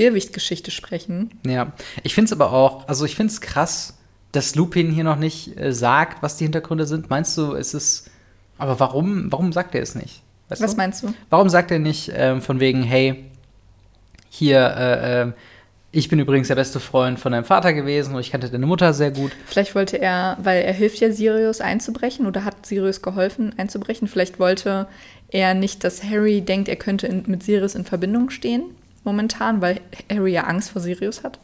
[0.00, 1.30] Irrwicht-Geschichte sprechen.
[1.46, 3.98] Ja, ich finde es aber auch, also ich finde es krass,
[4.32, 7.10] dass Lupin hier noch nicht äh, sagt, was die Hintergründe sind.
[7.10, 8.06] Meinst du, ist es,
[8.58, 10.22] aber warum, warum sagt er es nicht?
[10.48, 10.76] Weißt Was du?
[10.76, 11.14] meinst du?
[11.30, 13.24] Warum sagt er nicht ähm, von wegen, hey,
[14.28, 15.32] hier, äh, äh,
[15.92, 18.92] ich bin übrigens der beste Freund von deinem Vater gewesen und ich kannte deine Mutter
[18.94, 19.32] sehr gut.
[19.46, 24.06] Vielleicht wollte er, weil er hilft ja Sirius einzubrechen oder hat Sirius geholfen einzubrechen.
[24.06, 24.86] Vielleicht wollte
[25.30, 28.62] er nicht, dass Harry denkt, er könnte in, mit Sirius in Verbindung stehen
[29.04, 31.38] momentan, weil Harry ja Angst vor Sirius hat.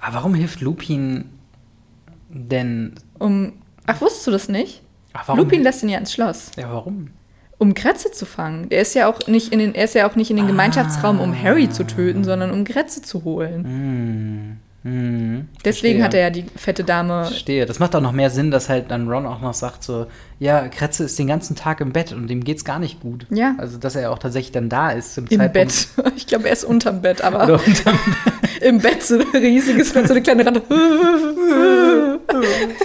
[0.00, 1.30] Aber warum hilft Lupin
[2.28, 2.94] denn?
[3.18, 3.54] Um,
[3.86, 4.82] ach, wusstest du das nicht?
[5.12, 5.40] Ach, warum?
[5.40, 7.10] Lupin lässt ihn ja ins Schloss, ja, warum?
[7.58, 8.66] um Kretze zu fangen.
[8.70, 11.20] Er ist ja auch nicht in den, er ist ja auch nicht in den Gemeinschaftsraum,
[11.20, 13.64] um Harry zu töten, sondern um Kretze zu holen.
[13.64, 14.56] Hm.
[14.84, 15.48] Hm.
[15.64, 16.04] Deswegen Verstehe.
[16.04, 17.24] hat er ja die fette Dame.
[17.24, 17.64] Verstehe.
[17.64, 20.06] Das macht auch noch mehr Sinn, dass halt dann Ron auch noch sagt so,
[20.38, 23.26] ja, Kretze ist den ganzen Tag im Bett und ihm geht's gar nicht gut.
[23.30, 23.54] Ja.
[23.56, 25.88] Also, dass er auch tatsächlich dann da ist zum Im Zeitpunkt.
[25.96, 26.12] Bett.
[26.16, 27.98] Ich glaube, er ist unterm Bett, aber Oder unterm
[28.60, 30.62] im Bett so ein riesiges Bett, so eine kleine Ratte.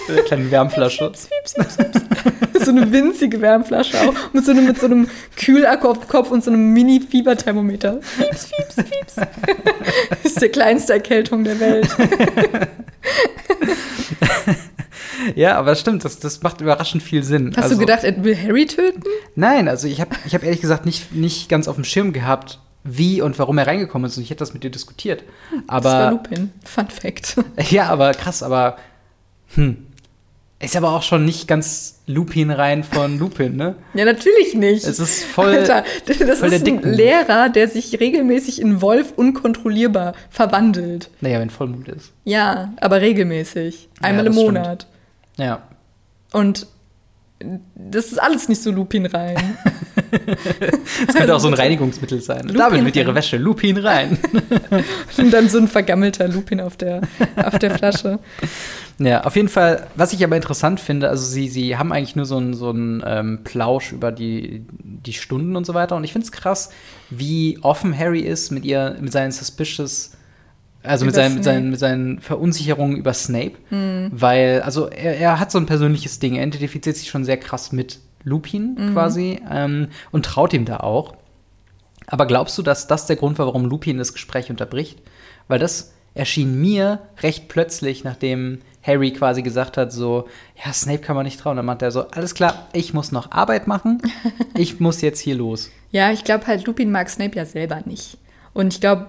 [0.08, 1.12] der kleinen Wärmflasche.
[1.14, 4.14] so eine winzige Wärmflasche auch.
[4.34, 8.00] Mit so einem, mit so einem Kühlakku auf dem Kopf und so einem Mini-Fieberthermometer.
[8.02, 9.16] Fieps, fieps, fieps.
[9.16, 11.89] Das ist die kleinste Erkältung der Welt.
[15.36, 17.54] ja, aber stimmt, das, das macht überraschend viel Sinn.
[17.56, 19.04] Hast also, du gedacht, er will Harry töten?
[19.36, 22.60] Nein, also ich habe ich hab ehrlich gesagt nicht, nicht ganz auf dem Schirm gehabt,
[22.84, 24.18] wie und warum er reingekommen ist.
[24.18, 25.24] Und ich hätte das mit dir diskutiert.
[25.68, 26.52] Aber, das war Lupin.
[26.64, 27.38] Fun Fact.
[27.70, 28.78] Ja, aber krass, aber
[29.56, 29.88] hm.
[30.62, 33.76] Ist aber auch schon nicht ganz Lupin rein von Lupin, ne?
[33.94, 34.84] ja, natürlich nicht.
[34.84, 35.56] Es ist voll.
[35.56, 36.92] Alter, das voll der ist ein Dicken.
[36.92, 41.10] Lehrer, der sich regelmäßig in Wolf unkontrollierbar verwandelt.
[41.22, 42.12] Naja, wenn Vollmond ist.
[42.26, 43.88] Ja, aber regelmäßig.
[44.02, 44.88] Einmal Ja, im Monat.
[45.38, 45.62] Ja.
[46.34, 46.68] Und
[47.76, 49.58] das ist alles nicht so Lupin rein.
[51.06, 52.44] Das könnte auch so ein Reinigungsmittel sein.
[52.44, 53.16] Lupin Damit wird ihre.
[53.16, 53.38] Wäsche.
[53.38, 54.18] Lupin rein.
[55.18, 57.02] Und dann so ein vergammelter Lupin auf der,
[57.38, 58.20] auf der Flasche.
[58.98, 62.26] Ja, auf jeden Fall, was ich aber interessant finde, also sie, sie haben eigentlich nur
[62.26, 65.96] so einen so einen, ähm, Plausch über die, die Stunden und so weiter.
[65.96, 66.70] Und ich finde es krass,
[67.10, 70.12] wie offen Harry ist mit ihr, mit seinen suspicious,
[70.84, 73.54] also mit seinen, mit, seinen, mit seinen Verunsicherungen über Snape.
[73.70, 74.10] Hm.
[74.12, 77.72] Weil, also er, er hat so ein persönliches Ding, er identifiziert sich schon sehr krass
[77.72, 78.94] mit Lupin Mhm.
[78.94, 81.16] quasi ähm, und traut ihm da auch.
[82.08, 85.00] Aber glaubst du, dass das der Grund war, warum Lupin das Gespräch unterbricht?
[85.48, 90.28] Weil das erschien mir recht plötzlich, nachdem Harry quasi gesagt hat, so,
[90.64, 91.58] ja, Snape kann man nicht trauen.
[91.58, 94.02] Dann meinte er so, alles klar, ich muss noch Arbeit machen,
[94.56, 95.70] ich muss jetzt hier los.
[95.92, 98.18] Ja, ich glaube halt, Lupin mag Snape ja selber nicht.
[98.54, 99.08] Und ich glaube,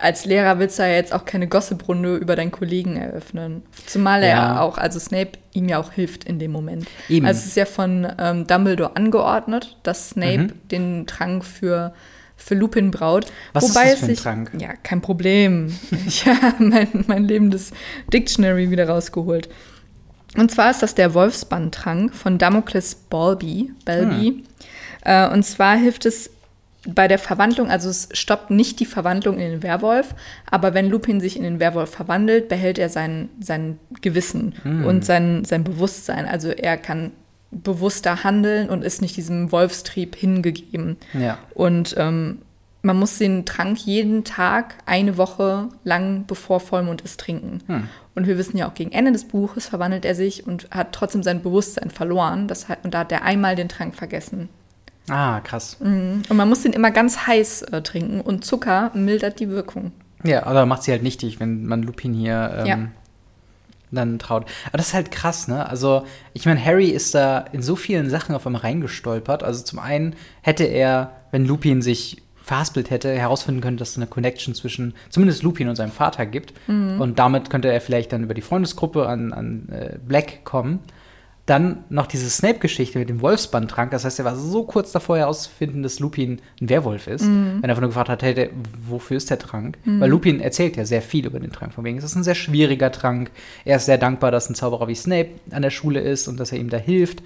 [0.00, 3.62] als Lehrer willst du ja jetzt auch keine Gossip-Runde über deinen Kollegen eröffnen.
[3.86, 4.60] Zumal er Ja.
[4.60, 6.86] auch, also Snape ihm ja auch hilft in dem Moment.
[7.08, 7.26] Eben.
[7.26, 10.68] Also es ist ja von ähm, Dumbledore angeordnet, dass Snape Mhm.
[10.70, 11.92] den Trank für,
[12.36, 13.26] für Lupin braut.
[13.52, 14.52] Was ist Wobei das es für ein sich, Trank?
[14.58, 15.74] Ja, kein Problem.
[16.06, 17.72] ich habe mein, mein lebendes
[18.12, 19.48] Dictionary wieder rausgeholt.
[20.36, 23.72] Und zwar ist das der Wolfsbandtrank von Damocles Balby.
[23.84, 24.26] Balby.
[24.26, 24.42] Hm.
[25.04, 26.30] Äh, und zwar hilft es
[26.88, 30.14] bei der Verwandlung, also es stoppt nicht die Verwandlung in den Werwolf,
[30.50, 34.86] aber wenn Lupin sich in den Werwolf verwandelt, behält er sein, sein Gewissen Hm.
[34.86, 36.26] und sein, sein Bewusstsein.
[36.26, 37.12] Also er kann
[37.50, 40.96] bewusster handeln und ist nicht diesem Wolfstrieb hingegeben.
[41.12, 41.38] Ja.
[41.54, 42.38] Und ähm,
[42.82, 47.60] man muss den Trank jeden Tag eine Woche lang bevor Vollmond ist trinken.
[47.66, 47.88] Hm.
[48.14, 51.22] Und wir wissen ja auch, gegen Ende des Buches verwandelt er sich und hat trotzdem
[51.22, 52.48] sein Bewusstsein verloren.
[52.48, 54.48] Das hat, und da hat er einmal den Trank vergessen.
[55.08, 55.76] Ah, krass.
[55.80, 59.92] Und man muss den immer ganz heiß äh, trinken und Zucker mildert die Wirkung.
[60.22, 62.78] Ja, aber macht sie halt nichtig, wenn man Lupin hier ähm, Ja.
[63.90, 64.44] dann traut.
[64.66, 65.68] Aber das ist halt krass, ne?
[65.68, 69.42] Also, ich meine, Harry ist da in so vielen Sachen auf einmal reingestolpert.
[69.42, 74.06] Also zum einen hätte er, wenn Lupin sich verhaspelt hätte, herausfinden können, dass es eine
[74.08, 76.52] Connection zwischen zumindest Lupin und seinem Vater gibt.
[76.66, 80.80] Und damit könnte er vielleicht dann über die Freundesgruppe an, an äh, Black kommen.
[81.46, 83.90] Dann noch diese Snape-Geschichte mit dem Wolfsbandtrank.
[83.90, 87.24] Das heißt, er war so kurz davor herauszufinden, dass Lupin ein Werwolf ist.
[87.24, 88.50] Wenn er nur gefragt hat, hey, der,
[88.88, 89.76] wofür ist der Trank?
[89.84, 91.74] Weil Lupin erzählt ja sehr viel über den Trank.
[91.74, 93.32] Von wegen, es ist ein sehr schwieriger Trank.
[93.64, 96.52] Er ist sehr dankbar, dass ein Zauberer wie Snape an der Schule ist und dass
[96.52, 97.22] er ihm da hilft.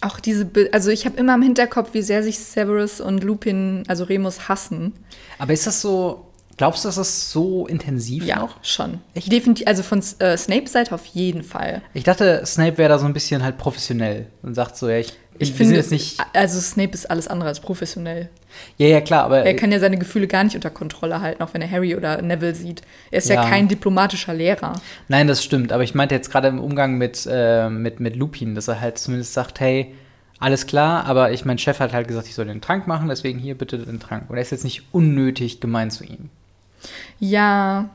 [0.00, 3.84] Auch diese, Bi- also ich habe immer im Hinterkopf, wie sehr sich Severus und Lupin,
[3.86, 4.94] also Remus, hassen.
[5.38, 6.26] Aber ist das so,
[6.60, 8.62] glaubst du, dass das so intensiv Ja, noch?
[8.62, 9.00] schon.
[9.14, 9.32] Echt?
[9.32, 11.80] Definitiv, also von äh, Snapes Seite auf jeden Fall.
[11.94, 15.14] Ich dachte, Snape wäre da so ein bisschen halt professionell und sagt so, ja, ich,
[15.38, 16.20] Ich finde, jetzt nicht.
[16.34, 18.28] also Snape ist alles andere als professionell.
[18.76, 19.38] Ja, ja, klar, aber.
[19.42, 22.20] Er kann ja seine Gefühle gar nicht unter Kontrolle halten, auch wenn er Harry oder
[22.20, 22.82] Neville sieht.
[23.10, 23.48] Er ist ja, Ja.
[23.48, 24.74] kein diplomatischer Lehrer.
[25.08, 25.72] Nein, das stimmt.
[25.72, 28.98] Aber ich meinte jetzt gerade im Umgang mit, äh, mit, mit Lupin, dass er halt
[28.98, 29.94] zumindest sagt, hey,
[30.40, 33.38] alles klar, aber ich, mein Chef hat halt gesagt, ich soll den Trank machen, deswegen
[33.38, 34.28] hier bitte den Trank.
[34.28, 36.28] Und er ist jetzt nicht unnötig gemein zu ihm.
[37.18, 37.88] Ja,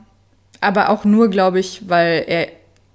[0.60, 2.48] aber auch nur, glaube ich, weil er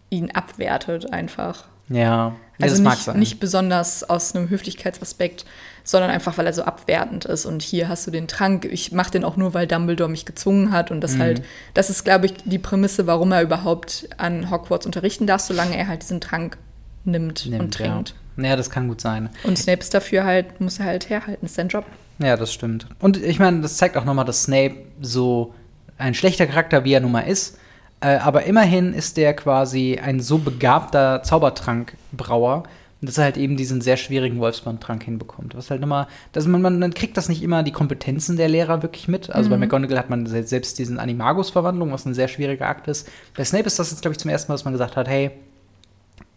[0.10, 1.66] ihn abwertet einfach.
[1.90, 3.20] Ja, Also das mag nicht, sein.
[3.20, 5.46] nicht besonders aus einem Höflichkeitsaspekt,
[5.84, 7.46] sondern einfach, weil er so abwertend ist.
[7.46, 8.66] Und hier hast du den Trank.
[8.66, 10.92] Ich mache den auch nur, weil Dumbledore mich gezwungen hat.
[10.92, 11.20] Und das Mhm.
[11.20, 15.76] halt, das ist, glaube ich, die Prämisse, warum er überhaupt an Hogwarts unterrichten darf, solange
[15.78, 16.58] er halt diesen Trank
[17.04, 18.14] nimmt, und Nimmt, trinkt.
[18.38, 18.50] Ja.
[18.50, 19.30] ja, das kann gut sein.
[19.44, 21.86] Und Snape ist dafür halt, muss er halt herhalten, ist sein Job.
[22.20, 22.86] Ja, das stimmt.
[23.00, 25.56] Und ich meine, das zeigt auch nochmal, dass Snape so
[26.02, 27.58] ein schlechter Charakter, wie er nun mal ist.
[28.02, 32.64] Äh, aber immerhin ist der quasi ein so begabter Zaubertrankbrauer,
[33.04, 35.56] dass er halt eben diesen sehr schwierigen Wolfsbandtrank hinbekommt.
[35.56, 38.84] Was halt immer, dass man, man, man kriegt das nicht immer die Kompetenzen der Lehrer
[38.84, 39.32] wirklich mit.
[39.32, 43.10] Also bei McGonagall hat man se- selbst diesen Animagus-Verwandlung, was ein sehr schwieriger Akt ist.
[43.36, 45.32] Bei Snape ist das jetzt, glaube ich, zum ersten Mal, dass man gesagt hat, hey,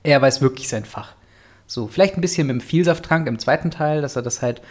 [0.03, 1.13] er weiß wirklich sein Fach.
[1.67, 4.63] So, vielleicht ein bisschen mit dem Vielsafttrank im zweiten Teil, dass er das halt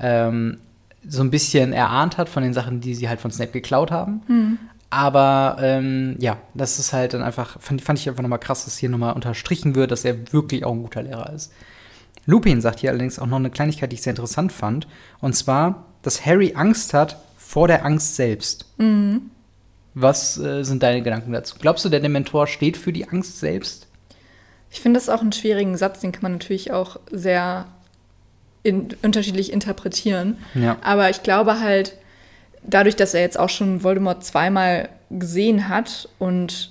[0.00, 0.58] ähm,
[1.06, 4.22] so ein bisschen erahnt hat von den Sachen, die sie halt von Snape geklaut haben.
[4.90, 8.76] Aber ähm, ja, das ist halt dann einfach, fand, fand ich einfach nochmal krass, dass
[8.76, 11.50] hier nochmal unterstrichen wird, dass er wirklich auch ein guter Lehrer ist.
[12.26, 14.86] Lupin sagt hier allerdings auch noch eine Kleinigkeit, die ich sehr interessant fand.
[15.20, 18.66] Und zwar, dass Harry Angst hat vor der Angst selbst.
[19.94, 21.56] Was äh, sind deine Gedanken dazu?
[21.58, 23.88] Glaubst du, der Dementor steht für die Angst selbst?
[24.70, 27.66] Ich finde das auch einen schwierigen Satz, den kann man natürlich auch sehr
[28.62, 30.36] in, unterschiedlich interpretieren.
[30.54, 30.76] Ja.
[30.82, 31.94] Aber ich glaube halt,
[32.62, 36.70] dadurch, dass er jetzt auch schon Voldemort zweimal gesehen hat und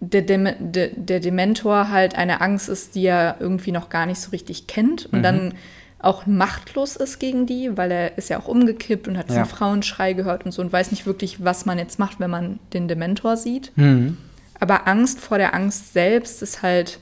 [0.00, 4.20] der, Dem der, der Dementor halt eine Angst ist, die er irgendwie noch gar nicht
[4.20, 5.22] so richtig kennt und Mhm.
[5.22, 5.54] dann
[6.00, 9.44] auch machtlos ist gegen die, weil er ist ja auch umgekippt und hat diesen Ja.
[9.46, 12.86] Frauenschrei gehört und so und weiß nicht wirklich, was man jetzt macht, wenn man den
[12.86, 13.72] Dementor sieht.
[13.74, 14.16] Mhm.
[14.60, 17.00] Aber Angst vor der Angst selbst ist halt,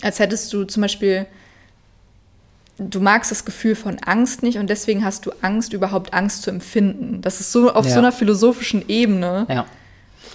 [0.00, 1.26] als hättest du zum Beispiel,
[2.78, 6.50] du magst das Gefühl von Angst nicht und deswegen hast du Angst, überhaupt Angst zu
[6.50, 7.20] empfinden.
[7.22, 7.92] Das ist so auf Ja.
[7.92, 9.46] so einer philosophischen Ebene.
[9.48, 9.64] Ja.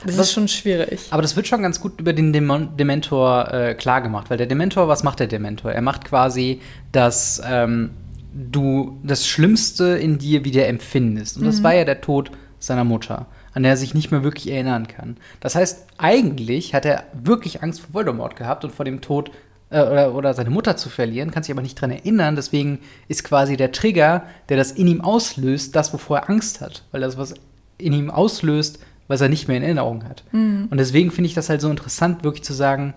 [0.05, 1.01] Das Was- ist schon schwierig.
[1.11, 4.47] Aber das wird schon ganz gut über den Demon Dementor äh, klar gemacht, weil der
[4.47, 5.71] Dementor, was macht der Dementor?
[5.71, 6.59] Er macht quasi,
[6.91, 7.91] dass ähm,
[8.33, 11.37] du das Schlimmste in dir wieder empfindest.
[11.37, 14.49] Und das war ja der Tod seiner Mutter, an der er sich nicht mehr wirklich
[14.51, 15.17] erinnern kann.
[15.39, 19.29] Das heißt, eigentlich hat er wirklich Angst vor Voldemort gehabt und vor dem Tod
[19.71, 22.35] äh, oder, oder seine Mutter zu verlieren, kann sich aber nicht dran erinnern.
[22.35, 26.83] Deswegen ist quasi der Trigger, der das in ihm auslöst, das, wovor er Angst hat.
[26.91, 27.33] Weil das, was
[27.77, 30.23] in ihm auslöst, was er nicht mehr in Erinnerung hat.
[30.69, 32.93] Und deswegen finde ich das halt so interessant, wirklich zu sagen,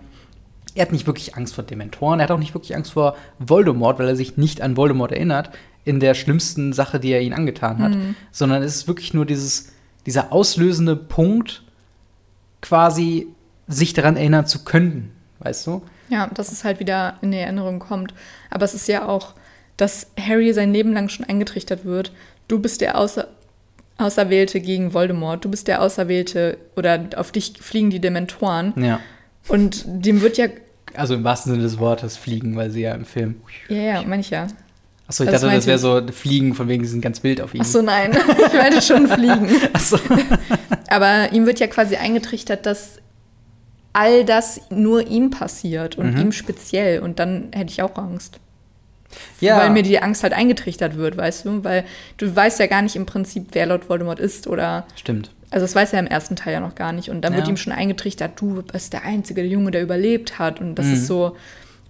[0.75, 3.97] er hat nicht wirklich Angst vor Dementoren, er hat auch nicht wirklich Angst vor Voldemort,
[3.97, 5.49] weil er sich nicht an Voldemort erinnert,
[5.85, 7.93] in der schlimmsten Sache, die er ihn angetan hat,
[8.31, 9.71] sondern es ist wirklich nur dieses,
[10.05, 11.63] dieser auslösende Punkt,
[12.61, 13.27] quasi
[13.67, 15.81] sich daran erinnern zu können, weißt du?
[16.09, 18.13] Ja, dass es halt wieder in die Erinnerung kommt.
[18.49, 19.33] Aber es ist ja auch,
[19.77, 22.11] dass Harry sein Leben lang schon eingetrichtert wird.
[22.47, 23.27] Du bist der Außer
[23.97, 25.45] Auserwählte gegen Voldemort.
[25.45, 28.73] Du bist der Auserwählte oder auf dich fliegen die Dementoren.
[28.75, 28.99] Ja.
[29.47, 30.47] Und dem wird ja,
[30.95, 33.35] Also im wahrsten Sinne des Wortes fliegen, weil sie ja im Film.
[33.69, 34.47] ja, ja, meine ich ja.
[35.07, 37.53] Achso, ich Das dachte, das wäre so Fliegen, von wegen, sie sind ganz wild auf
[37.53, 37.61] ihn.
[37.61, 38.11] Ach so, nein,
[38.47, 39.47] ich meinte schon fliegen.
[39.71, 39.97] Achso.
[40.89, 42.97] Aber ihm wird ja quasi eingetrichtert, dass
[43.95, 46.21] all das nur ihm passiert und Mhm.
[46.21, 46.99] ihm speziell.
[46.99, 48.39] Und dann hätte ich auch Angst.
[49.39, 49.57] Ja.
[49.59, 51.63] Weil mir die Angst halt eingetrichtert wird, weißt du?
[51.63, 51.85] Weil
[52.17, 54.85] du weißt ja gar nicht im Prinzip, wer Lord Voldemort ist oder.
[54.97, 55.31] Stimmt.
[55.51, 57.09] Also, das weiß er im ersten Teil ja noch gar nicht.
[57.09, 57.53] Und dann wird Ja.
[57.53, 60.59] ihm schon eingetrichtert, du bist der einzige Junge, der überlebt hat.
[60.59, 60.93] Und das Mhm.
[60.93, 61.37] ist so,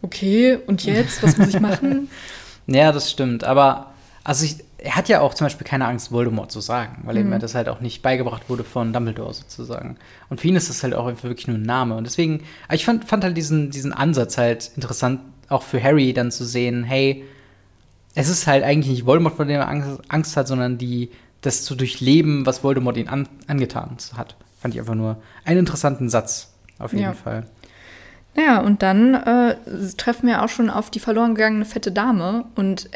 [0.03, 1.23] okay, und jetzt?
[1.23, 2.09] Was muss ich machen?
[2.67, 3.43] Ja, das stimmt.
[3.43, 3.91] Aber
[4.23, 7.33] also ich, er hat ja auch zum Beispiel keine Angst, Voldemort zu sagen, weil Mhm.
[7.33, 9.97] ihm das halt auch nicht beigebracht wurde von Dumbledore sozusagen.
[10.29, 11.95] Und für ihn ist das halt auch einfach wirklich nur ein Name.
[11.95, 16.13] Und deswegen, aber ich fand, fand halt diesen, diesen Ansatz halt interessant, auch für Harry
[16.13, 17.23] dann zu sehen, hey,
[18.13, 21.09] es ist halt eigentlich nicht Voldemort, vor dem er Angst, Angst hat, sondern die,
[21.41, 24.35] das zu durchleben, was Voldemort ihn an, angetan hat.
[24.59, 27.13] Fand ich einfach nur einen interessanten Satz, auf jeden Ja.
[27.13, 27.45] Fall.
[28.35, 29.55] Naja, und dann äh,
[29.97, 32.45] treffen wir auch schon auf die verloren gegangene fette Dame.
[32.55, 32.89] Und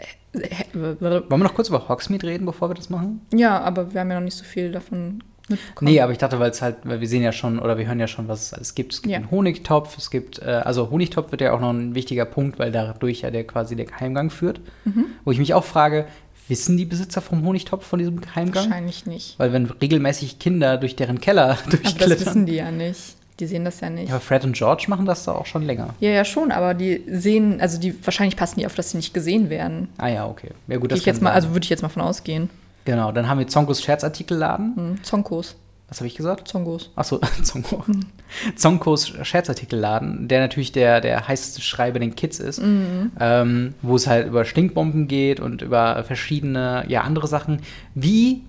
[0.73, 3.21] Wollen wir noch kurz über Hogsmeade reden, bevor wir das machen?
[3.33, 5.91] ja, aber wir haben ja noch nicht so viel davon mitbekommen.
[5.91, 7.99] Nee, aber ich dachte, weil es halt, weil wir sehen ja schon oder wir hören
[7.99, 8.93] ja schon, was es alles gibt.
[8.93, 9.17] Es gibt Ja.
[9.17, 12.71] einen Honigtopf, es gibt, äh, also Honigtopf wird ja auch noch ein wichtiger Punkt, weil
[12.71, 14.61] dadurch ja der quasi der Geheimgang führt.
[14.85, 15.05] Mhm.
[15.25, 16.05] Wo ich mich auch frage,
[16.47, 18.65] wissen die Besitzer vom Honigtopf von diesem Geheimgang?
[18.65, 19.39] Wahrscheinlich nicht.
[19.39, 22.19] Weil wenn regelmäßig Kinder durch deren Keller Aber das durchklettern.
[22.19, 23.15] wissen die ja nicht.
[23.39, 24.09] Die sehen das ja nicht.
[24.09, 25.93] Ja, aber Fred und George machen das da auch schon länger.
[25.99, 29.13] Ja, ja, schon, aber die sehen, also die wahrscheinlich passen die auf, dass sie nicht
[29.13, 29.89] gesehen werden.
[29.97, 30.49] Ah ja, okay.
[30.67, 32.49] Ja gut, das ich jetzt mal, also würde ich jetzt mal von ausgehen.
[32.85, 34.75] Genau, dann haben wir Zonkos Scherzartikelladen.
[34.75, 35.55] Hm, Zonkos.
[35.89, 36.47] Was habe ich gesagt?
[36.47, 36.91] Zongos.
[36.95, 37.83] Achso, Zonko.
[38.55, 42.61] Zonkos Scherzartikelladen, der natürlich der, der heißeste Schrei bei den Kids ist,
[43.19, 47.61] ähm, wo es halt über Stinkbomben geht und über verschiedene, ja, andere Sachen.
[47.95, 48.43] Wie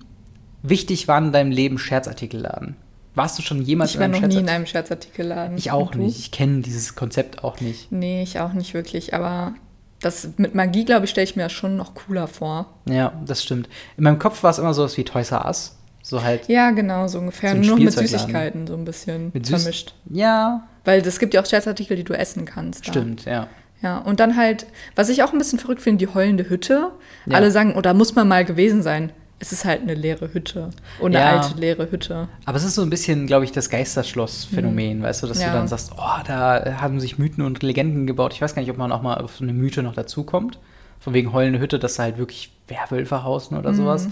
[0.61, 2.75] wichtig waren in deinem Leben Scherzartikelladen?
[3.15, 5.57] Warst du schon jemals Ich war in noch einem nie in Scherzartikel- einem Scherzartikelladen.
[5.57, 6.17] Ich auch nicht.
[6.19, 7.91] Ich kenne dieses Konzept auch nicht.
[7.91, 9.53] Nee, ich auch nicht wirklich, aber
[9.99, 12.67] das mit Magie, glaube ich, stelle ich mir schon noch cooler vor.
[12.89, 13.67] Ja, das stimmt.
[13.97, 15.77] In meinem Kopf war es immer so was wie Toys R Us.
[16.03, 17.51] So halt Ja, genau, so ungefähr.
[17.51, 17.91] So Nur mit.
[17.93, 19.61] Süßigkeiten so ein bisschen mit süß.
[19.61, 19.93] vermischt.
[20.09, 22.87] Ja, Weil es gibt ja auch Scherzartikel, die du essen kannst.
[22.87, 22.91] da.
[22.91, 23.47] stimmt, ja.
[23.83, 26.91] Ja, und dann halt, was ich auch ein bisschen verrückt finde, die heulende Hütte.
[27.27, 27.35] Ja.
[27.35, 29.11] Alle sagen, oder muss man mal gewesen sein.
[29.41, 30.69] Es ist halt eine leere Hütte.
[30.99, 31.41] Und eine Ja.
[31.41, 32.27] alte leere Hütte.
[32.45, 35.47] Aber es ist so ein bisschen, glaube ich, das Geisterschloss-Phänomen, weißt du, dass Ja.
[35.47, 38.33] du dann sagst, oh, da haben sich Mythen und Legenden gebaut.
[38.33, 40.59] Ich weiß gar nicht, ob man auch mal auf so eine Mythe noch dazukommt.
[40.99, 44.09] Von wegen heulende Hütte, dass da halt wirklich Werwölfe hausen oder sowas.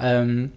[0.00, 0.50] Ähm,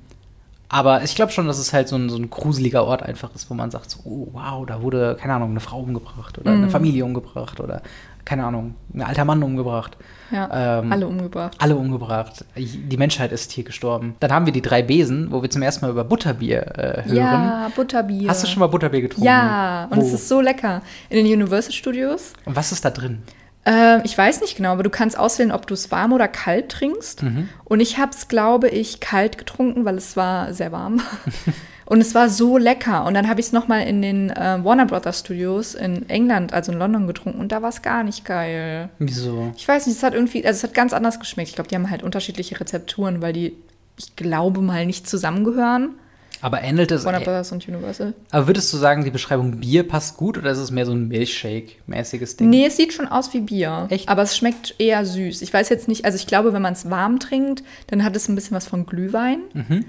[0.70, 3.50] aber ich glaube schon, dass es halt so ein, so ein gruseliger Ort einfach ist,
[3.50, 6.70] wo man sagt, so, oh, wow, da wurde, keine Ahnung, eine Frau umgebracht oder eine
[6.70, 7.82] Familie umgebracht oder,
[8.26, 9.98] keine Ahnung, ein alter Mann umgebracht.
[10.32, 11.56] Ja, Ähm, alle umgebracht.
[11.60, 12.46] Alle umgebracht.
[12.56, 14.16] Die Menschheit ist hier gestorben.
[14.20, 17.16] Dann haben wir die drei Besen, wo wir zum ersten Mal über Butterbier äh, hören.
[17.16, 18.30] Ja, Butterbier.
[18.30, 19.26] Hast du schon mal Butterbier getrunken?
[19.26, 20.02] Ja, und Wo?
[20.02, 20.82] es ist so lecker.
[21.10, 22.34] In den Universal Studios.
[22.46, 23.22] Und was ist da drin?
[23.66, 26.70] Ähm, ich weiß nicht genau, aber du kannst auswählen, ob du es warm oder kalt
[26.70, 27.24] trinkst.
[27.24, 27.50] Mhm.
[27.66, 31.02] Und ich habe es, glaube ich, kalt getrunken, weil es war sehr warm.
[31.86, 33.06] Und es war so lecker.
[33.06, 36.72] Und dann habe ich es nochmal in den äh, Warner Brothers Studios in England, also
[36.72, 37.40] in London, getrunken.
[37.40, 38.90] Und da war es gar nicht geil.
[39.00, 39.52] Wieso?
[39.58, 41.50] Ich weiß nicht, es hat irgendwie, also es hat ganz anders geschmeckt.
[41.50, 43.56] Ich glaube, die haben halt unterschiedliche Rezepturen, weil die,
[43.98, 45.96] ich glaube mal, nicht zusammengehören.
[46.44, 47.06] Aber ähnelt es.
[47.06, 48.14] Warner Brothers und Universal.
[48.32, 51.08] Aber würdest du sagen, die Beschreibung Bier passt gut oder ist es mehr so ein
[51.08, 52.50] Milchshake-mäßiges Ding?
[52.50, 53.88] Nee, es sieht schon aus wie Bier.
[53.90, 54.10] Echt?
[54.10, 55.42] Aber es schmeckt eher süß.
[55.42, 58.28] Ich weiß jetzt nicht, also ich glaube, wenn man es warm trinkt, dann hat es
[58.28, 59.40] ein bisschen was von Glühwein.
[59.54, 59.86] Mhm.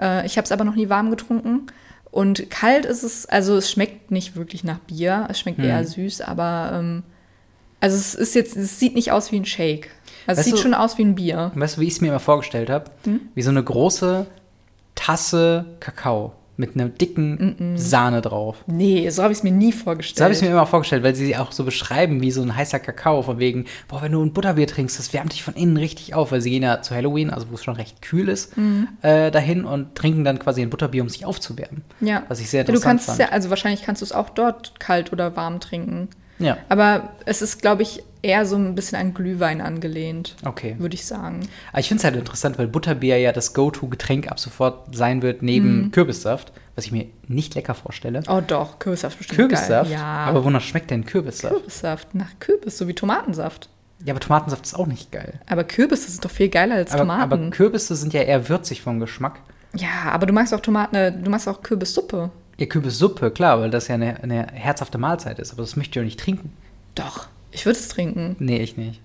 [0.00, 1.66] Äh, ich habe es aber noch nie warm getrunken.
[2.10, 5.26] Und kalt ist es, also es schmeckt nicht wirklich nach Bier.
[5.30, 5.64] Es schmeckt Mhm.
[5.64, 7.02] eher süß, aber ähm,
[7.80, 9.90] also es ist jetzt, es sieht nicht aus wie ein Shake.
[10.26, 11.52] Also Weißt es sieht du- schon aus wie ein Bier.
[11.54, 12.90] Weißt du, wie ich es mir immer vorgestellt habe?
[13.04, 13.20] Hm?
[13.34, 14.26] Wie so eine große
[14.94, 18.56] Tasse Kakao mit einer dicken Sahne drauf.
[18.66, 20.18] Nee, so habe ich es mir nie vorgestellt.
[20.18, 22.54] So habe ich es mir immer vorgestellt, weil sie auch so beschreiben, wie so ein
[22.54, 25.76] heißer Kakao, von wegen, boah, wenn du ein Butterbier trinkst, das wärmt dich von innen
[25.76, 28.56] richtig auf, weil sie gehen ja zu Halloween, also wo es schon recht kühl ist,
[28.58, 28.88] Mhm.
[29.02, 31.82] äh, dahin und trinken dann quasi ein Butterbier, um sich aufzuwärmen.
[32.00, 32.24] ja.
[32.28, 33.20] Was ich sehr Ja, du interessant kannst es fand.
[33.20, 36.08] ja, also wahrscheinlich kannst du es auch dort kalt oder warm trinken.
[36.40, 40.74] Ja, Aber es ist, glaube ich, eher so ein bisschen an Glühwein angelehnt, okay.
[40.78, 41.40] würde ich sagen.
[41.70, 45.42] Aber ich finde es halt interessant, weil Butterbier ja das Go-To-Getränk ab sofort sein wird,
[45.42, 45.90] neben Mhm.
[45.92, 48.22] Kürbissaft, was ich mir nicht lecker vorstelle.
[48.28, 49.90] Oh doch, Kürbissaft bestimmt Kürbissaft?
[49.90, 49.98] geil.
[49.98, 51.54] Ja, Aber wonach schmeckt denn Kürbissaft?
[51.54, 53.68] Kürbissaft nach Kürbis, so wie Tomatensaft.
[54.04, 55.40] Ja, aber Tomatensaft ist auch nicht geil.
[55.48, 57.22] Aber Kürbis ist doch viel geiler als Aber, Tomaten.
[57.22, 59.40] aber Kürbisse sind ja eher würzig vom Geschmack.
[59.74, 62.30] ja, aber du magst auch Tomaten, äh, du magst auch Kürbissuppe.
[62.58, 65.52] Ja, Kürbissuppe, klar, weil das ja eine, eine herzhafte Mahlzeit ist.
[65.52, 66.52] Aber das möchte ich auch nicht trinken.
[66.94, 68.36] Doch, ich würde es trinken.
[68.38, 69.00] Nee, ich nicht.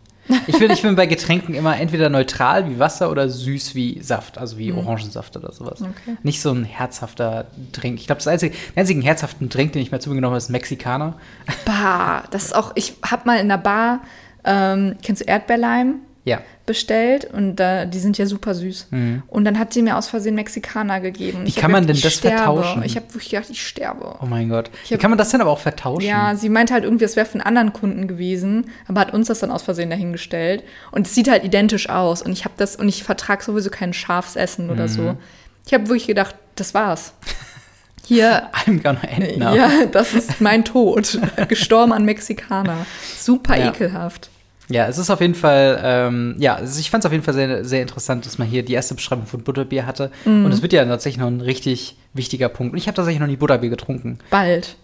[0.47, 4.37] Ich bin, ich bin bei Getränken immer entweder neutral wie Wasser oder süß wie Saft,
[4.37, 5.81] also wie Orangensaft oder sowas.
[5.81, 5.87] Mhm.
[5.87, 6.17] Okay.
[6.23, 7.99] Nicht so ein herzhafter Drink.
[7.99, 10.37] Ich glaube, das einzige, den einzigen herzhaften Drink, den ich mir zu mir genommen habe,
[10.37, 11.17] ist Mexikaner.
[11.65, 14.01] Bah, das ist auch, ich habe mal in der Bar,
[14.45, 15.95] ähm, kennst du Erdbeerleim?
[16.23, 16.39] Ja.
[16.65, 18.87] Bestellt und da, die sind ja super süß.
[19.27, 21.43] Und dann hat sie mir aus Versehen Mexikaner gegeben.
[21.43, 22.37] Wie ich kann hab man gedacht, denn das sterbe.
[22.63, 22.83] vertauschen?
[22.83, 24.15] Ich habe wirklich gedacht, ich sterbe.
[24.21, 24.69] Oh mein Gott.
[24.83, 26.05] Ich Wie hab- kann man das denn aber auch vertauschen?
[26.05, 29.39] Ja, sie meinte halt irgendwie, es wäre von anderen Kunden gewesen, aber hat uns das
[29.39, 30.63] dann aus Versehen dahingestellt.
[30.91, 32.21] Und es sieht halt identisch aus.
[32.21, 34.87] Und ich habe das, und ich vertrage sowieso kein scharfes Essen oder Mhm.
[34.89, 35.17] so.
[35.65, 37.13] Ich habe wirklich gedacht, das war's.
[38.05, 39.55] Hier, I'm gonna end now.
[39.55, 41.19] ja, das ist mein Tod.
[41.47, 42.85] Gestorben an Mexikaner.
[43.17, 43.69] Super Ja.
[43.69, 44.29] ekelhaft.
[44.73, 47.63] Ja, es ist auf jeden Fall, ähm, ja, ich fand es auf jeden Fall sehr,
[47.63, 50.09] sehr interessant, dass man hier die erste Beschreibung von Butterbier hatte.
[50.25, 50.45] Mhm.
[50.45, 52.73] Und es wird ja tatsächlich noch ein richtig wichtiger Punkt.
[52.73, 54.17] Und ich habe tatsächlich noch nie Butterbier getrunken.
[54.31, 54.75] Bald,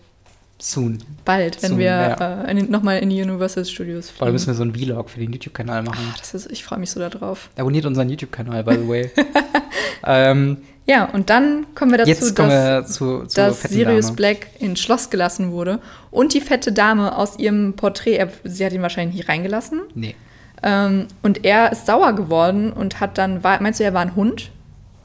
[0.60, 1.00] Soon.
[1.26, 2.44] bald, wenn So, wir ja.
[2.44, 4.32] äh, nochmal in die Universal Studios fliegen.
[4.32, 6.06] müssen wir so einen Vlog für den YouTube-Kanal machen.
[6.12, 7.50] Ah, das ist, ich freue mich so darauf.
[7.58, 9.12] Abonniert unseren YouTube-Kanal, by the way.
[10.06, 10.58] ähm,
[10.90, 14.16] Ja, und dann kommen wir dazu, jetzt kommen dass, wir zu, zur dass Sirius Dame.
[14.16, 15.80] Black ins Schloss gelassen wurde
[16.10, 20.16] und die fette Dame aus ihrem Porträt, sie hat ihn wahrscheinlich nicht reingelassen, Nee.
[20.64, 24.16] ähm, und er ist sauer geworden und hat dann, war, meinst du, er war ein
[24.16, 24.50] Hund?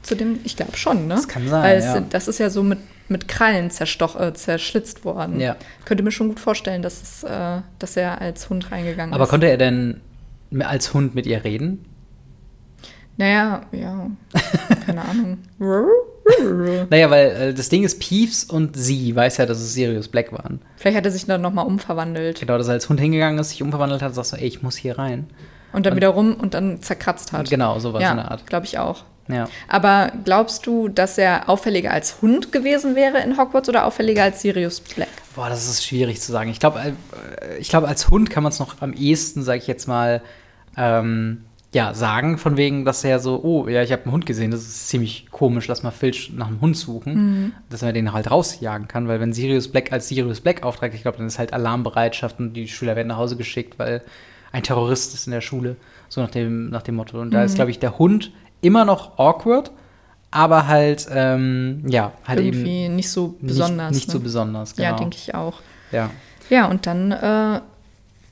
[0.01, 1.15] Zu dem, ich glaube schon, ne?
[1.15, 1.99] Das kann sein, Weil es, ja.
[2.09, 5.39] das ist ja so mit, mit Krallen zerstoch, äh, zerschlitzt worden.
[5.39, 5.55] Ja.
[5.85, 9.29] Könnte mir schon gut vorstellen, dass, es, äh, dass er als Hund reingegangen Aber ist.
[9.29, 10.01] konnte er denn
[10.59, 11.85] als Hund mit ihr reden?
[13.17, 14.09] Naja, ja,
[14.85, 15.37] keine Ahnung.
[16.89, 20.31] Naja, weil äh, das Ding ist, Peeves und sie weiß ja, dass es Sirius Black
[20.31, 20.59] waren.
[20.75, 23.61] Vielleicht hat er sich dann nochmal umverwandelt Genau, dass er als Hund hingegangen ist, sich
[23.61, 25.27] umverwandelt hat und sagt so, ey, ich muss hier rein.
[25.71, 27.47] und dann wieder rum und dann zerkratzt hat.
[27.49, 28.47] Genau, sowas ja, in der Art.
[28.47, 29.03] glaube ich auch.
[29.27, 29.47] Ja.
[29.67, 34.41] Aber glaubst du, dass er auffälliger als Hund gewesen wäre in Hogwarts oder auffälliger als
[34.41, 35.09] Sirius Black?
[35.35, 36.49] Boah, das ist schwierig zu sagen.
[36.49, 39.67] Ich glaube, äh, ich glaube, als Hund kann man es noch am ehesten, sag ich
[39.67, 40.21] jetzt mal,
[40.77, 41.45] ähm,
[41.75, 44.61] ja, sagen, von wegen, dass er so, oh, ja, ich habe einen Hund gesehen, das
[44.61, 48.87] ist ziemlich komisch, lass mal Filch nach einem Hund suchen, dass man den halt rausjagen
[48.87, 52.39] kann, weil wenn Sirius Black als Sirius Black aufträgt, ich glaube, dann ist halt Alarmbereitschaft
[52.39, 54.03] und die Schüler werden nach Hause geschickt, weil
[54.53, 55.75] ein Terrorist ist in der Schule,
[56.07, 57.19] so nach dem, nach dem Motto.
[57.19, 59.71] Und da ist, glaube ich, der Hund immer noch awkward,
[60.31, 63.91] aber halt, ähm, ja, halt Irgendwie eben nicht so nicht, besonders.
[63.93, 64.13] nicht ne?
[64.13, 64.91] so besonders, genau.
[64.91, 65.59] Ja, denke ich auch.
[65.91, 66.09] Ja.
[66.49, 67.59] Ja, und dann äh,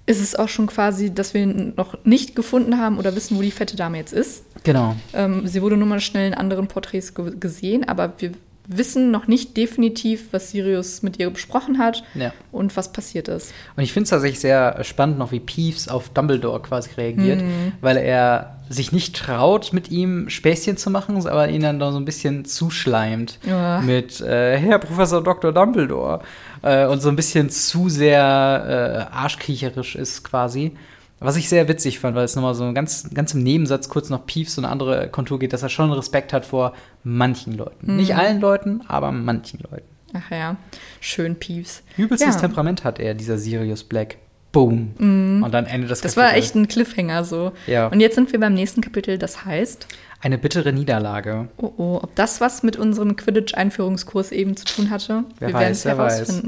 [0.06, 3.52] ist es auch schon quasi, dass wir noch nicht gefunden haben oder wissen, wo die
[3.52, 4.44] fette Dame jetzt ist.
[4.64, 4.96] Genau.
[5.14, 8.32] Ähm, sie wurde nur mal schnell in anderen Porträts ge gesehen, aber wir
[8.68, 12.32] wissen noch nicht definitiv, was Sirius mit ihr besprochen hat Ja.
[12.52, 13.54] und was passiert ist.
[13.76, 17.74] Und ich finde es tatsächlich sehr spannend, noch wie Peeves auf Dumbledore quasi reagiert, Mhm.
[17.82, 21.98] weil er sich nicht traut, mit ihm Späßchen zu machen, aber ihn dann da so
[21.98, 23.82] ein bisschen zuschleimt Ja.
[23.82, 25.52] mit äh, Herr Professor Dr.
[25.52, 26.22] Dumbledore
[26.62, 30.72] äh, und so ein bisschen zu sehr äh, arschkriecherisch ist quasi.
[31.20, 34.26] Was ich sehr witzig fand, weil es nochmal so ganz, ganz im Nebensatz kurz noch
[34.26, 37.92] Peeves so eine andere Kontur geht, dass er schon Respekt hat vor manchen Leuten.
[37.92, 37.96] Mhm.
[37.98, 39.88] Nicht allen Leuten, aber manchen Leuten.
[40.14, 40.58] Ach ja,
[41.00, 41.82] schön Peeves.
[41.98, 42.42] Übelstes Ja.
[42.42, 44.18] Temperament hat er, dieser Sirius Black.
[44.52, 45.42] boom.
[45.44, 47.54] Und dann endet das Das war echt ein Cliffhanger so.
[47.66, 47.88] Ja.
[47.88, 49.88] Und jetzt sind wir beim nächsten Kapitel, das heißt,
[50.22, 51.48] Eine bittere Niederlage.
[51.58, 55.24] oh oh, ob das was mit unserem Quidditch-Einführungskurs eben zu tun hatte?
[55.40, 56.44] Wer wir werden es wer weiß.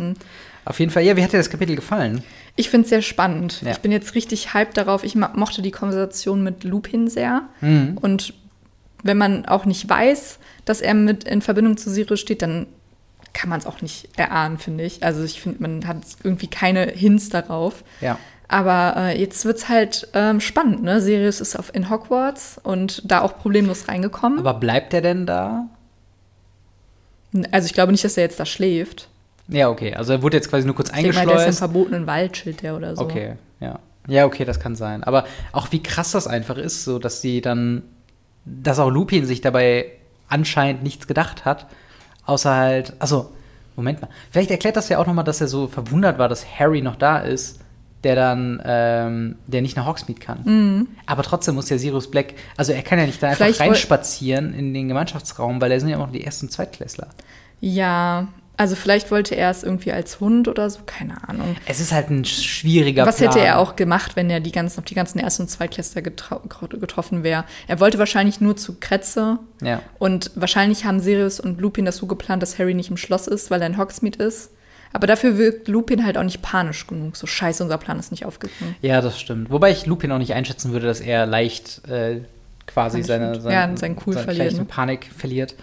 [0.65, 2.23] Auf jeden Fall, ja, wie hat dir das Kapitel gefallen?
[2.55, 3.61] Ich finde es sehr spannend.
[3.61, 3.71] Ja.
[3.71, 5.03] Ich bin jetzt richtig hyped darauf.
[5.03, 7.43] Ich mochte die Konversation mit Lupin sehr.
[7.61, 7.97] Mhm.
[8.01, 8.33] Und
[9.03, 12.65] wenn man auch nicht weiß, dass er mit in Verbindung zu Sirius steht, dann
[13.33, 15.03] kann man es auch nicht erahnen, finde ich.
[15.03, 17.83] Also ich finde, man hat irgendwie keine Hints darauf.
[18.01, 18.17] Ja.
[18.47, 21.01] Aber äh, jetzt wird es halt ähm, spannend, ne?
[21.01, 24.39] Sirius ist auf, in Hogwarts und da auch problemlos reingekommen.
[24.39, 25.67] Aber bleibt er denn da?
[27.51, 29.09] also ich glaube nicht, dass er jetzt da schläft.
[29.47, 29.93] Ja, okay.
[29.95, 31.59] Also er wurde jetzt quasi nur kurz Ich denke mal, der ist im eingeschleust.
[31.59, 33.03] verbotenen Wald, chillt der oder so.
[33.03, 33.79] Okay, ja.
[34.07, 35.03] Ja, okay, das kann sein.
[35.03, 37.83] Aber auch wie krass das einfach ist, so dass sie dann,
[38.45, 39.87] dass auch Lupin sich dabei
[40.27, 41.67] anscheinend nichts gedacht hat,
[42.25, 43.31] außer halt, also,
[43.75, 46.81] Moment mal, vielleicht erklärt das ja auch nochmal, dass er so verwundert war, dass Harry
[46.81, 47.59] noch da ist,
[48.03, 50.87] der dann, ähm, der nicht nach Hogsmeade kann.
[51.07, 53.53] Aber trotzdem muss ja Sirius Black, also er kann ja nicht da einfach Mhm.
[53.53, 57.07] Vielleicht reinspazieren in den Gemeinschaftsraum, weil da sind ja auch noch die ersten Zweitklässler.
[57.59, 58.27] Ja,
[58.57, 61.55] also vielleicht wollte er es irgendwie als Hund oder so, keine Ahnung.
[61.65, 63.31] Es ist halt ein schwieriger Was Plan.
[63.31, 67.23] hätte er auch gemacht, wenn er die ganzen, auf die ganzen Erst- und Zweitklässler getroffen
[67.23, 67.43] wäre?
[67.67, 69.39] Er wollte wahrscheinlich nur zu Kretze.
[69.61, 69.81] Ja.
[69.99, 73.51] Und wahrscheinlich haben Sirius und Lupin das so geplant, dass Harry nicht im Schloss ist,
[73.51, 74.51] weil er in Hogsmeade ist.
[74.93, 77.17] Aber dafür wirkt Lupin halt auch nicht panisch genug.
[77.17, 78.75] So scheiße, unser Plan ist nicht aufgegangen.
[78.81, 79.49] Ja, das stimmt.
[79.49, 82.21] Wobei ich Lupin auch nicht einschätzen würde, dass er leicht äh,
[82.65, 84.61] quasi seine, seine, Ja, sein Cool verliert, vielleicht ne?
[84.61, 85.55] in Panik verliert.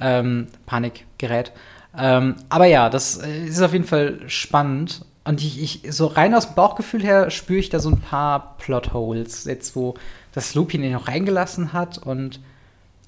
[0.00, 1.52] Ähm, Panik gerät.
[1.96, 5.04] Ähm, aber ja, das äh, ist auf jeden Fall spannend.
[5.24, 8.56] Und ich, ich, so rein aus dem Bauchgefühl her spüre ich da so ein paar
[8.58, 9.94] Plotholes, jetzt wo
[10.32, 12.40] das Lupin ihn noch reingelassen hat und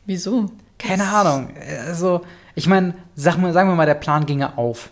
[0.06, 0.50] Wieso?
[0.78, 1.50] keine Das- Ahnung.
[1.86, 2.20] Also,
[2.54, 4.90] ich meine, sag mal, sagen wir mal, der Plan ginge auf.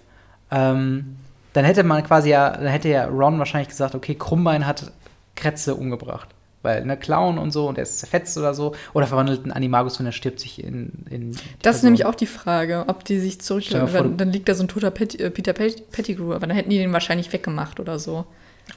[0.50, 1.16] Ähm,
[1.52, 4.90] dann hätte man quasi ja, dann hätte ja Ron wahrscheinlich gesagt, okay, Krummbein hat
[5.36, 6.28] Kretze umgebracht.
[6.62, 8.74] Weil, ne, Clown und so und er ist zerfetzt oder so.
[8.94, 11.04] Oder verwandelt einen Animagus und er stirbt sich in.
[11.10, 11.84] in Das ist Person.
[11.86, 13.64] nämlich auch die Frage, ob die sich zurück.
[13.66, 16.32] Stell dir vor, Dann, dann liegt da so ein toter Pet äh, Peter Pet Pettigrew,
[16.32, 18.26] aber dann hätten die den wahrscheinlich weggemacht oder so,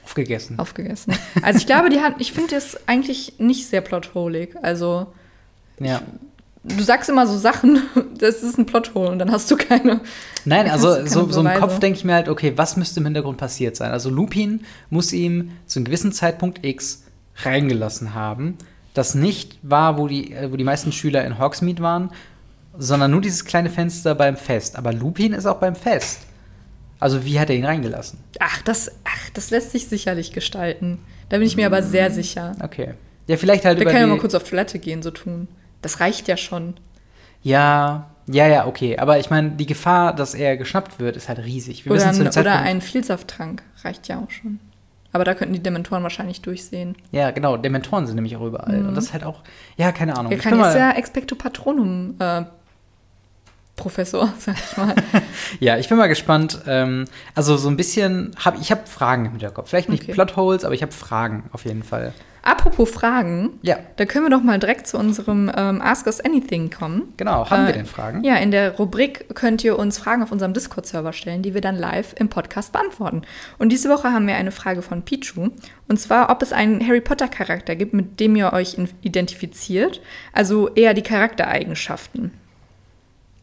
[0.04, 0.58] aufgegessen.
[0.58, 1.14] aufgegessen.
[1.42, 4.56] Also ich glaube, die haben, ich finde das eigentlich nicht sehr plotholig.
[4.62, 5.06] Also
[5.78, 6.02] ja.
[6.64, 7.82] du sagst immer so Sachen,
[8.18, 10.00] das ist ein Plothole und dann hast du keine.
[10.44, 11.60] Nein, also du so, keine so im.
[11.60, 13.92] Kopf denke ich mir halt, okay, was müsste im Hintergrund passiert sein?
[13.92, 17.04] Also Lupin muss ihm zu einem gewissen Zeitpunkt X
[17.36, 18.56] reingelassen haben,
[18.94, 22.10] das nicht war, wo die, äh, wo die meisten Schüler in Hogsmeade waren,
[22.78, 24.76] sondern nur dieses kleine Fenster beim Fest.
[24.76, 26.20] Aber Lupin ist auch beim Fest.
[26.98, 28.18] Also wie hat er ihn reingelassen?
[28.40, 30.98] Ach, das, ach, das lässt sich sicherlich gestalten.
[31.28, 32.54] Da bin ich mir aber sehr sicher.
[32.62, 32.94] Okay.
[33.26, 35.48] Ja, vielleicht halt Wir können ja mal kurz auf Toilette gehen, so tun.
[35.82, 36.74] Das reicht ja schon.
[37.42, 38.98] Ja, ja, ja, okay.
[38.98, 41.84] Aber ich meine, die Gefahr, dass er geschnappt wird, ist halt riesig.
[41.84, 44.58] Wir Oder, ein, Zeitpunkt, oder ein Vielsafttrank reicht ja auch schon.
[45.16, 46.94] Aber da könnten die Dementoren wahrscheinlich durchsehen.
[47.10, 47.56] Ja, genau.
[47.56, 48.86] Dementoren sind nämlich auch überall.
[48.86, 49.40] Und das ist halt auch,
[49.78, 50.30] ja, keine Ahnung.
[50.30, 52.42] Er Ich kann bin jetzt ja Expecto Patronum äh,
[53.76, 54.94] Professor, sag ich mal.
[55.60, 56.60] Ja, ich bin mal gespannt.
[56.66, 59.70] Ähm, also so ein bisschen, hab, ich habe Fragen im Hinterkopf.
[59.70, 60.12] Vielleicht nicht Okay.
[60.12, 62.12] Plotholes, aber ich habe Fragen auf jeden Fall.
[62.46, 66.70] Apropos Fragen, Ja, da können wir doch mal direkt zu unserem ähm, Ask Us Anything
[66.70, 67.12] kommen.
[67.16, 67.50] genau.
[67.50, 68.22] Haben Äh, wir denn Fragen?
[68.22, 71.76] Ja, in der Rubrik könnt ihr uns Fragen auf unserem Discord-Server stellen, die wir dann
[71.76, 73.22] live im Podcast beantworten.
[73.58, 75.48] Und diese Woche haben wir eine Frage von Pichu.
[75.88, 80.00] Und zwar, ob es einen Harry Potter-Charakter gibt, mit dem ihr euch identifiziert.
[80.32, 82.30] Also eher die Charaktereigenschaften.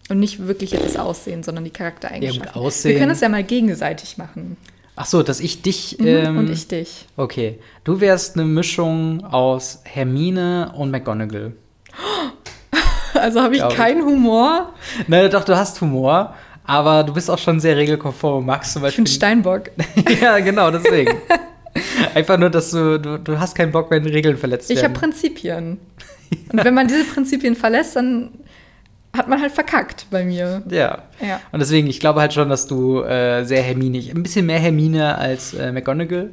[0.10, 2.46] Und nicht wirklich jetzt das Aussehen, sondern die Charaktereigenschaften.
[2.46, 4.58] Ja, gut, Aussehen- Wir können es ja mal gegenseitig machen.
[4.96, 5.98] Ach so, dass ich dich.
[6.00, 7.06] Mhm, Ähm, und ich dich.
[7.18, 7.60] Okay.
[7.84, 11.54] Du wärst eine Mischung aus Hermine und McGonagall.
[13.14, 13.78] Also habe ich Glaub ich.
[13.78, 14.74] keinen Humor.
[15.08, 16.34] Nein, doch, du hast Humor,
[16.66, 18.46] aber du bist auch schon sehr regelkonform.
[18.46, 19.16] Max zum Ich bin Beispiel.
[19.16, 19.70] Steinbock.
[20.22, 21.14] ja, genau, deswegen.
[22.16, 25.00] Einfach nur, dass du, du, du hast keinen Bock, wenn Regeln verletzt Ich habe werden.
[25.00, 25.78] Prinzipien.
[26.52, 28.32] Und wenn man diese Prinzipien verlässt, dann
[29.16, 30.64] hat man halt verkackt bei mir.
[30.70, 31.04] ja.
[31.22, 31.40] Ja.
[31.52, 35.18] Und deswegen, ich glaube halt schon, dass du äh, sehr Herminig, ein bisschen mehr Hermine
[35.18, 36.32] als äh, McGonagall,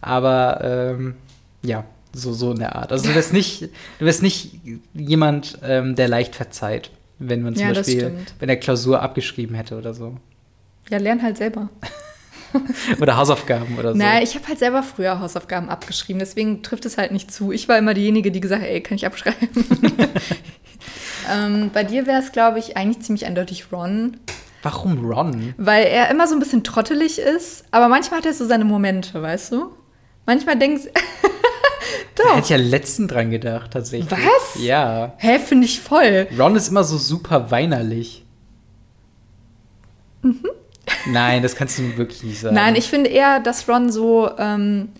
[0.00, 1.14] aber ähm,
[1.62, 2.92] ja, so, so in der Art.
[2.92, 3.62] Also du wirst nicht,
[3.98, 4.60] du wirst nicht
[4.94, 9.76] jemand, ähm, der leicht verzeiht, wenn man zum Ja, Beispiel, wenn er Klausur abgeschrieben hätte
[9.78, 10.16] oder so.
[10.90, 11.68] Ja, lern halt selber.
[13.00, 13.98] Oder Hausaufgaben oder so.
[13.98, 17.50] Naja, ich habe halt selber früher Hausaufgaben abgeschrieben, deswegen trifft es halt nicht zu.
[17.50, 19.48] Ich war immer diejenige, die gesagt hat, ey, kann ich abschreiben?
[21.30, 24.16] ähm, bei dir wäre es, glaube ich, eigentlich ziemlich eindeutig Ron,
[24.62, 25.54] Warum Ron?
[25.58, 29.20] weil er immer so ein bisschen trottelig ist, aber manchmal hat er so seine Momente,
[29.20, 29.72] weißt du?
[30.26, 30.84] Manchmal denkst
[32.14, 32.30] Da Doch.
[32.36, 34.10] hätte ich ja letzten dran gedacht, tatsächlich.
[34.10, 34.62] Was?
[34.62, 35.14] Ja.
[35.18, 36.28] Hä, finde ich voll.
[36.38, 38.24] Ron ist immer so super weinerlich.
[41.06, 42.54] Nein, das kannst du wirklich nicht sagen.
[42.54, 44.90] Nein, ich finde eher, dass Ron so, ähm,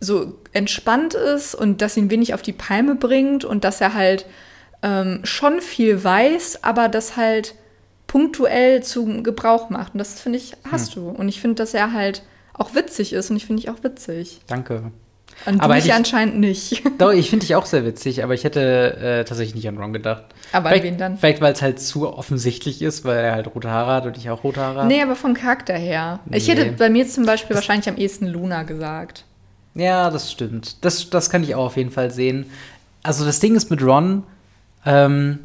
[0.00, 4.26] so entspannt ist und dass ihn wenig auf die Palme bringt und dass er halt
[4.82, 7.54] ähm, schon viel weiß, aber das halt
[8.06, 9.94] punktuell zu Gebrauch macht.
[9.94, 11.02] Und das finde ich, hast hm.
[11.02, 11.08] du.
[11.10, 12.22] Und ich finde, dass er halt
[12.54, 14.40] auch witzig ist und ich finde ich auch witzig.
[14.46, 14.90] Danke.
[15.46, 16.82] Und aber ich anscheinend nicht.
[16.98, 19.92] Doch, ich finde dich auch sehr witzig, aber ich hätte äh, tatsächlich nicht an Ron
[19.92, 20.24] gedacht.
[20.52, 21.18] Aber vielleicht, an wen dann?
[21.18, 24.30] Vielleicht, weil es halt zu offensichtlich ist, weil er halt rote Haare hat und ich
[24.30, 24.88] auch rote Haare habe.
[24.88, 26.20] Nee, aber vom Charakter her.
[26.26, 26.38] Nee.
[26.38, 29.24] Ich hätte bei mir zum Beispiel das wahrscheinlich am ehesten Luna gesagt.
[29.74, 30.84] Ja, das stimmt.
[30.84, 32.46] Das, das kann ich auch auf jeden Fall sehen.
[33.04, 34.24] Also das Ding ist mit Ron,
[34.84, 35.38] ähm,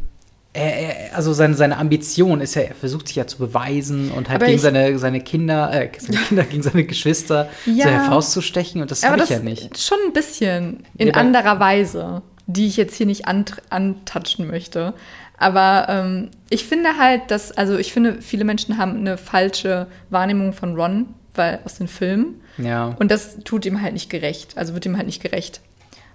[0.53, 4.29] er, er, also seine, seine Ambition ist ja, er versucht sich ja zu beweisen und
[4.29, 8.81] halt aber gegen seine, seine Kinder, äh, seine Kinder, gegen seine Geschwister ja, so herauszustechen
[8.81, 9.79] und das habe ich ja nicht.
[9.79, 14.93] Schon ein bisschen, in ja, anderer Weise, die ich jetzt hier nicht antatschen möchte.
[15.37, 20.53] Aber ähm, ich finde halt, dass, also ich finde, viele Menschen haben eine falsche Wahrnehmung
[20.53, 22.41] von Ron, weil aus den Filmen.
[22.59, 22.95] Ja.
[22.99, 25.61] Und das tut ihm halt nicht gerecht, also wird ihm halt nicht gerecht.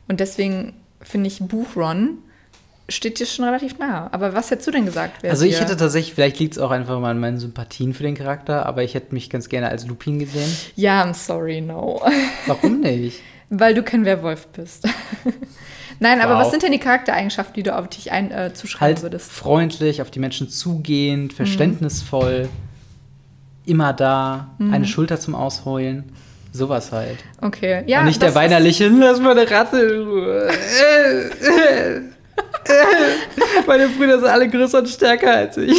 [0.07, 2.19] Und deswegen finde ich Buch Ron
[2.89, 4.09] steht dir schon relativ nah.
[4.13, 5.25] Aber was hättest du denn gesagt?
[5.25, 8.15] Also ich hätte tatsächlich, vielleicht liegt es auch einfach mal an meinen Sympathien für den
[8.15, 10.51] Charakter, aber ich hätte mich ganz gerne als Lupin gesehen.
[10.75, 12.01] Ja, I'm sorry, no.
[12.47, 13.21] Warum nicht?
[13.51, 14.87] Weil du kein Werwolf bist.
[16.01, 16.27] Nein, wow.
[16.27, 19.33] aber was sind denn die Charaktereigenschaften, die du auf dich ein, äh, zuschreiben halt würdest?
[19.33, 22.49] Freundlich, auf die Menschen zugehend, verständnisvoll, mhm.
[23.67, 24.73] immer da, mhm.
[24.73, 26.05] eine Schulter zum Ausheulen.
[26.53, 27.19] Sowas halt.
[27.43, 28.01] Okay, ja.
[28.01, 30.51] Und nicht der weinerliche, lass mal eine Ratte.
[33.67, 35.79] Meine Brüder sind alle größer und stärker als ich.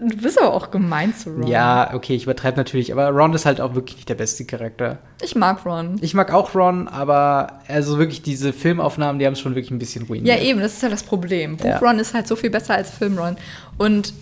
[0.00, 1.46] du bist aber auch gemein zu Ron.
[1.46, 4.98] Ja, okay, ich übertreibe natürlich, aber Ron ist halt auch wirklich nicht der beste Charakter.
[5.22, 5.98] Ich mag Ron.
[6.00, 9.78] Ich mag auch Ron, aber also wirklich diese Filmaufnahmen, die haben es schon wirklich ein
[9.78, 10.38] bisschen ruiniert.
[10.38, 11.56] Ja, eben, das ist ja das Problem.
[11.56, 11.78] Buch ja.
[11.78, 13.36] Ron ist halt so viel besser als Film Ron.
[13.78, 14.14] Und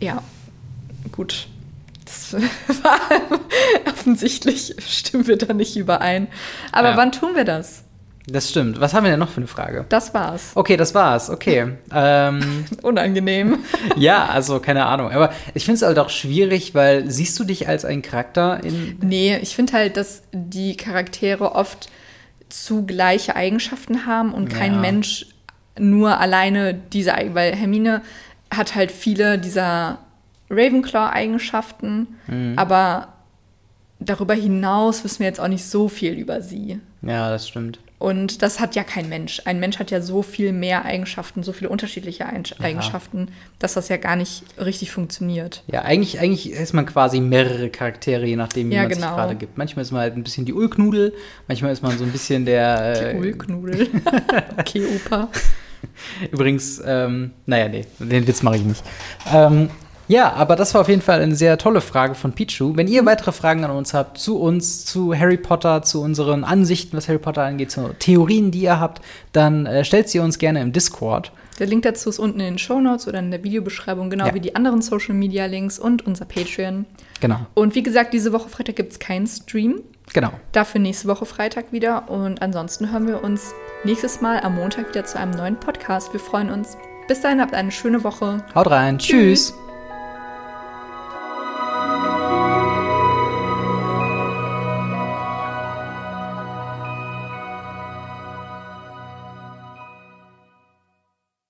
[0.00, 0.22] ja,
[1.12, 1.46] gut.
[2.04, 2.34] Das
[2.82, 2.98] war
[3.86, 6.26] offensichtlich stimmen wir da nicht überein.
[6.72, 6.96] Aber ja.
[6.96, 7.84] wann tun wir das?
[8.32, 8.80] Das stimmt.
[8.80, 9.84] Was haben wir denn noch für eine Frage?
[9.88, 10.52] Das war's.
[10.54, 11.30] Okay, das war's.
[11.30, 11.68] Okay.
[11.92, 13.58] Ähm, Unangenehm.
[13.96, 15.10] ja, also keine Ahnung.
[15.10, 18.96] Aber ich finde es halt auch schwierig, weil siehst du dich als ein Charakter in.
[19.02, 21.88] Nee, ich finde halt, dass die Charaktere oft
[22.48, 24.80] zu gleiche Eigenschaften haben und kein ja.
[24.80, 25.26] Mensch
[25.78, 27.34] nur alleine diese Eigenschaften.
[27.34, 28.02] Weil Hermine
[28.50, 29.98] hat halt viele dieser
[30.50, 32.54] Ravenclaw-Eigenschaften, mhm.
[32.56, 33.08] aber
[34.00, 36.80] darüber hinaus wissen wir jetzt auch nicht so viel über sie.
[37.02, 37.78] Ja, das stimmt.
[38.00, 39.42] Und das hat ja kein Mensch.
[39.44, 43.34] Ein Mensch hat ja so viel mehr Eigenschaften, so viele unterschiedliche Eigenschaften, ja.
[43.58, 45.62] dass das ja gar nicht richtig funktioniert.
[45.66, 49.08] Ja, eigentlich, eigentlich ist man quasi mehrere Charaktere, je nachdem, wie ja, man genau.
[49.08, 49.58] sich gerade gibt.
[49.58, 51.12] Manchmal ist man halt ein bisschen die Ulknudel,
[51.46, 52.80] manchmal ist man so ein bisschen der.
[52.80, 53.88] Äh, die Ulknudel.
[54.58, 55.28] okay, Opa.
[56.32, 58.82] Übrigens, ähm, naja, nee, den Witz mache ich nicht.
[59.30, 59.68] Ähm,
[60.10, 62.76] ja, aber das war auf jeden Fall eine sehr tolle Frage von Pichu.
[62.76, 66.96] Wenn ihr weitere Fragen an uns habt, zu uns, zu Harry Potter, zu unseren Ansichten,
[66.96, 69.00] was Harry Potter angeht, zu Theorien, die ihr habt,
[69.32, 71.30] dann äh, stellt sie uns gerne im Discord.
[71.60, 74.34] Der Link dazu ist unten in den Show Notes oder in der Videobeschreibung, genau ja.
[74.34, 76.86] wie die anderen Social Media Links und unser Patreon.
[77.20, 77.46] Genau.
[77.54, 79.82] Und wie gesagt, diese Woche Freitag gibt es keinen Stream.
[80.12, 80.32] Genau.
[80.52, 82.10] Dafür nächste Woche Freitag wieder.
[82.10, 83.52] Und ansonsten hören wir uns
[83.84, 86.12] nächstes Mal am Montag wieder zu einem neuen Podcast.
[86.12, 86.76] Wir freuen uns.
[87.06, 88.42] Bis dahin habt eine schöne Woche.
[88.54, 88.98] Haut rein.
[88.98, 89.52] Tschüss.
[89.52, 89.69] Tschüss.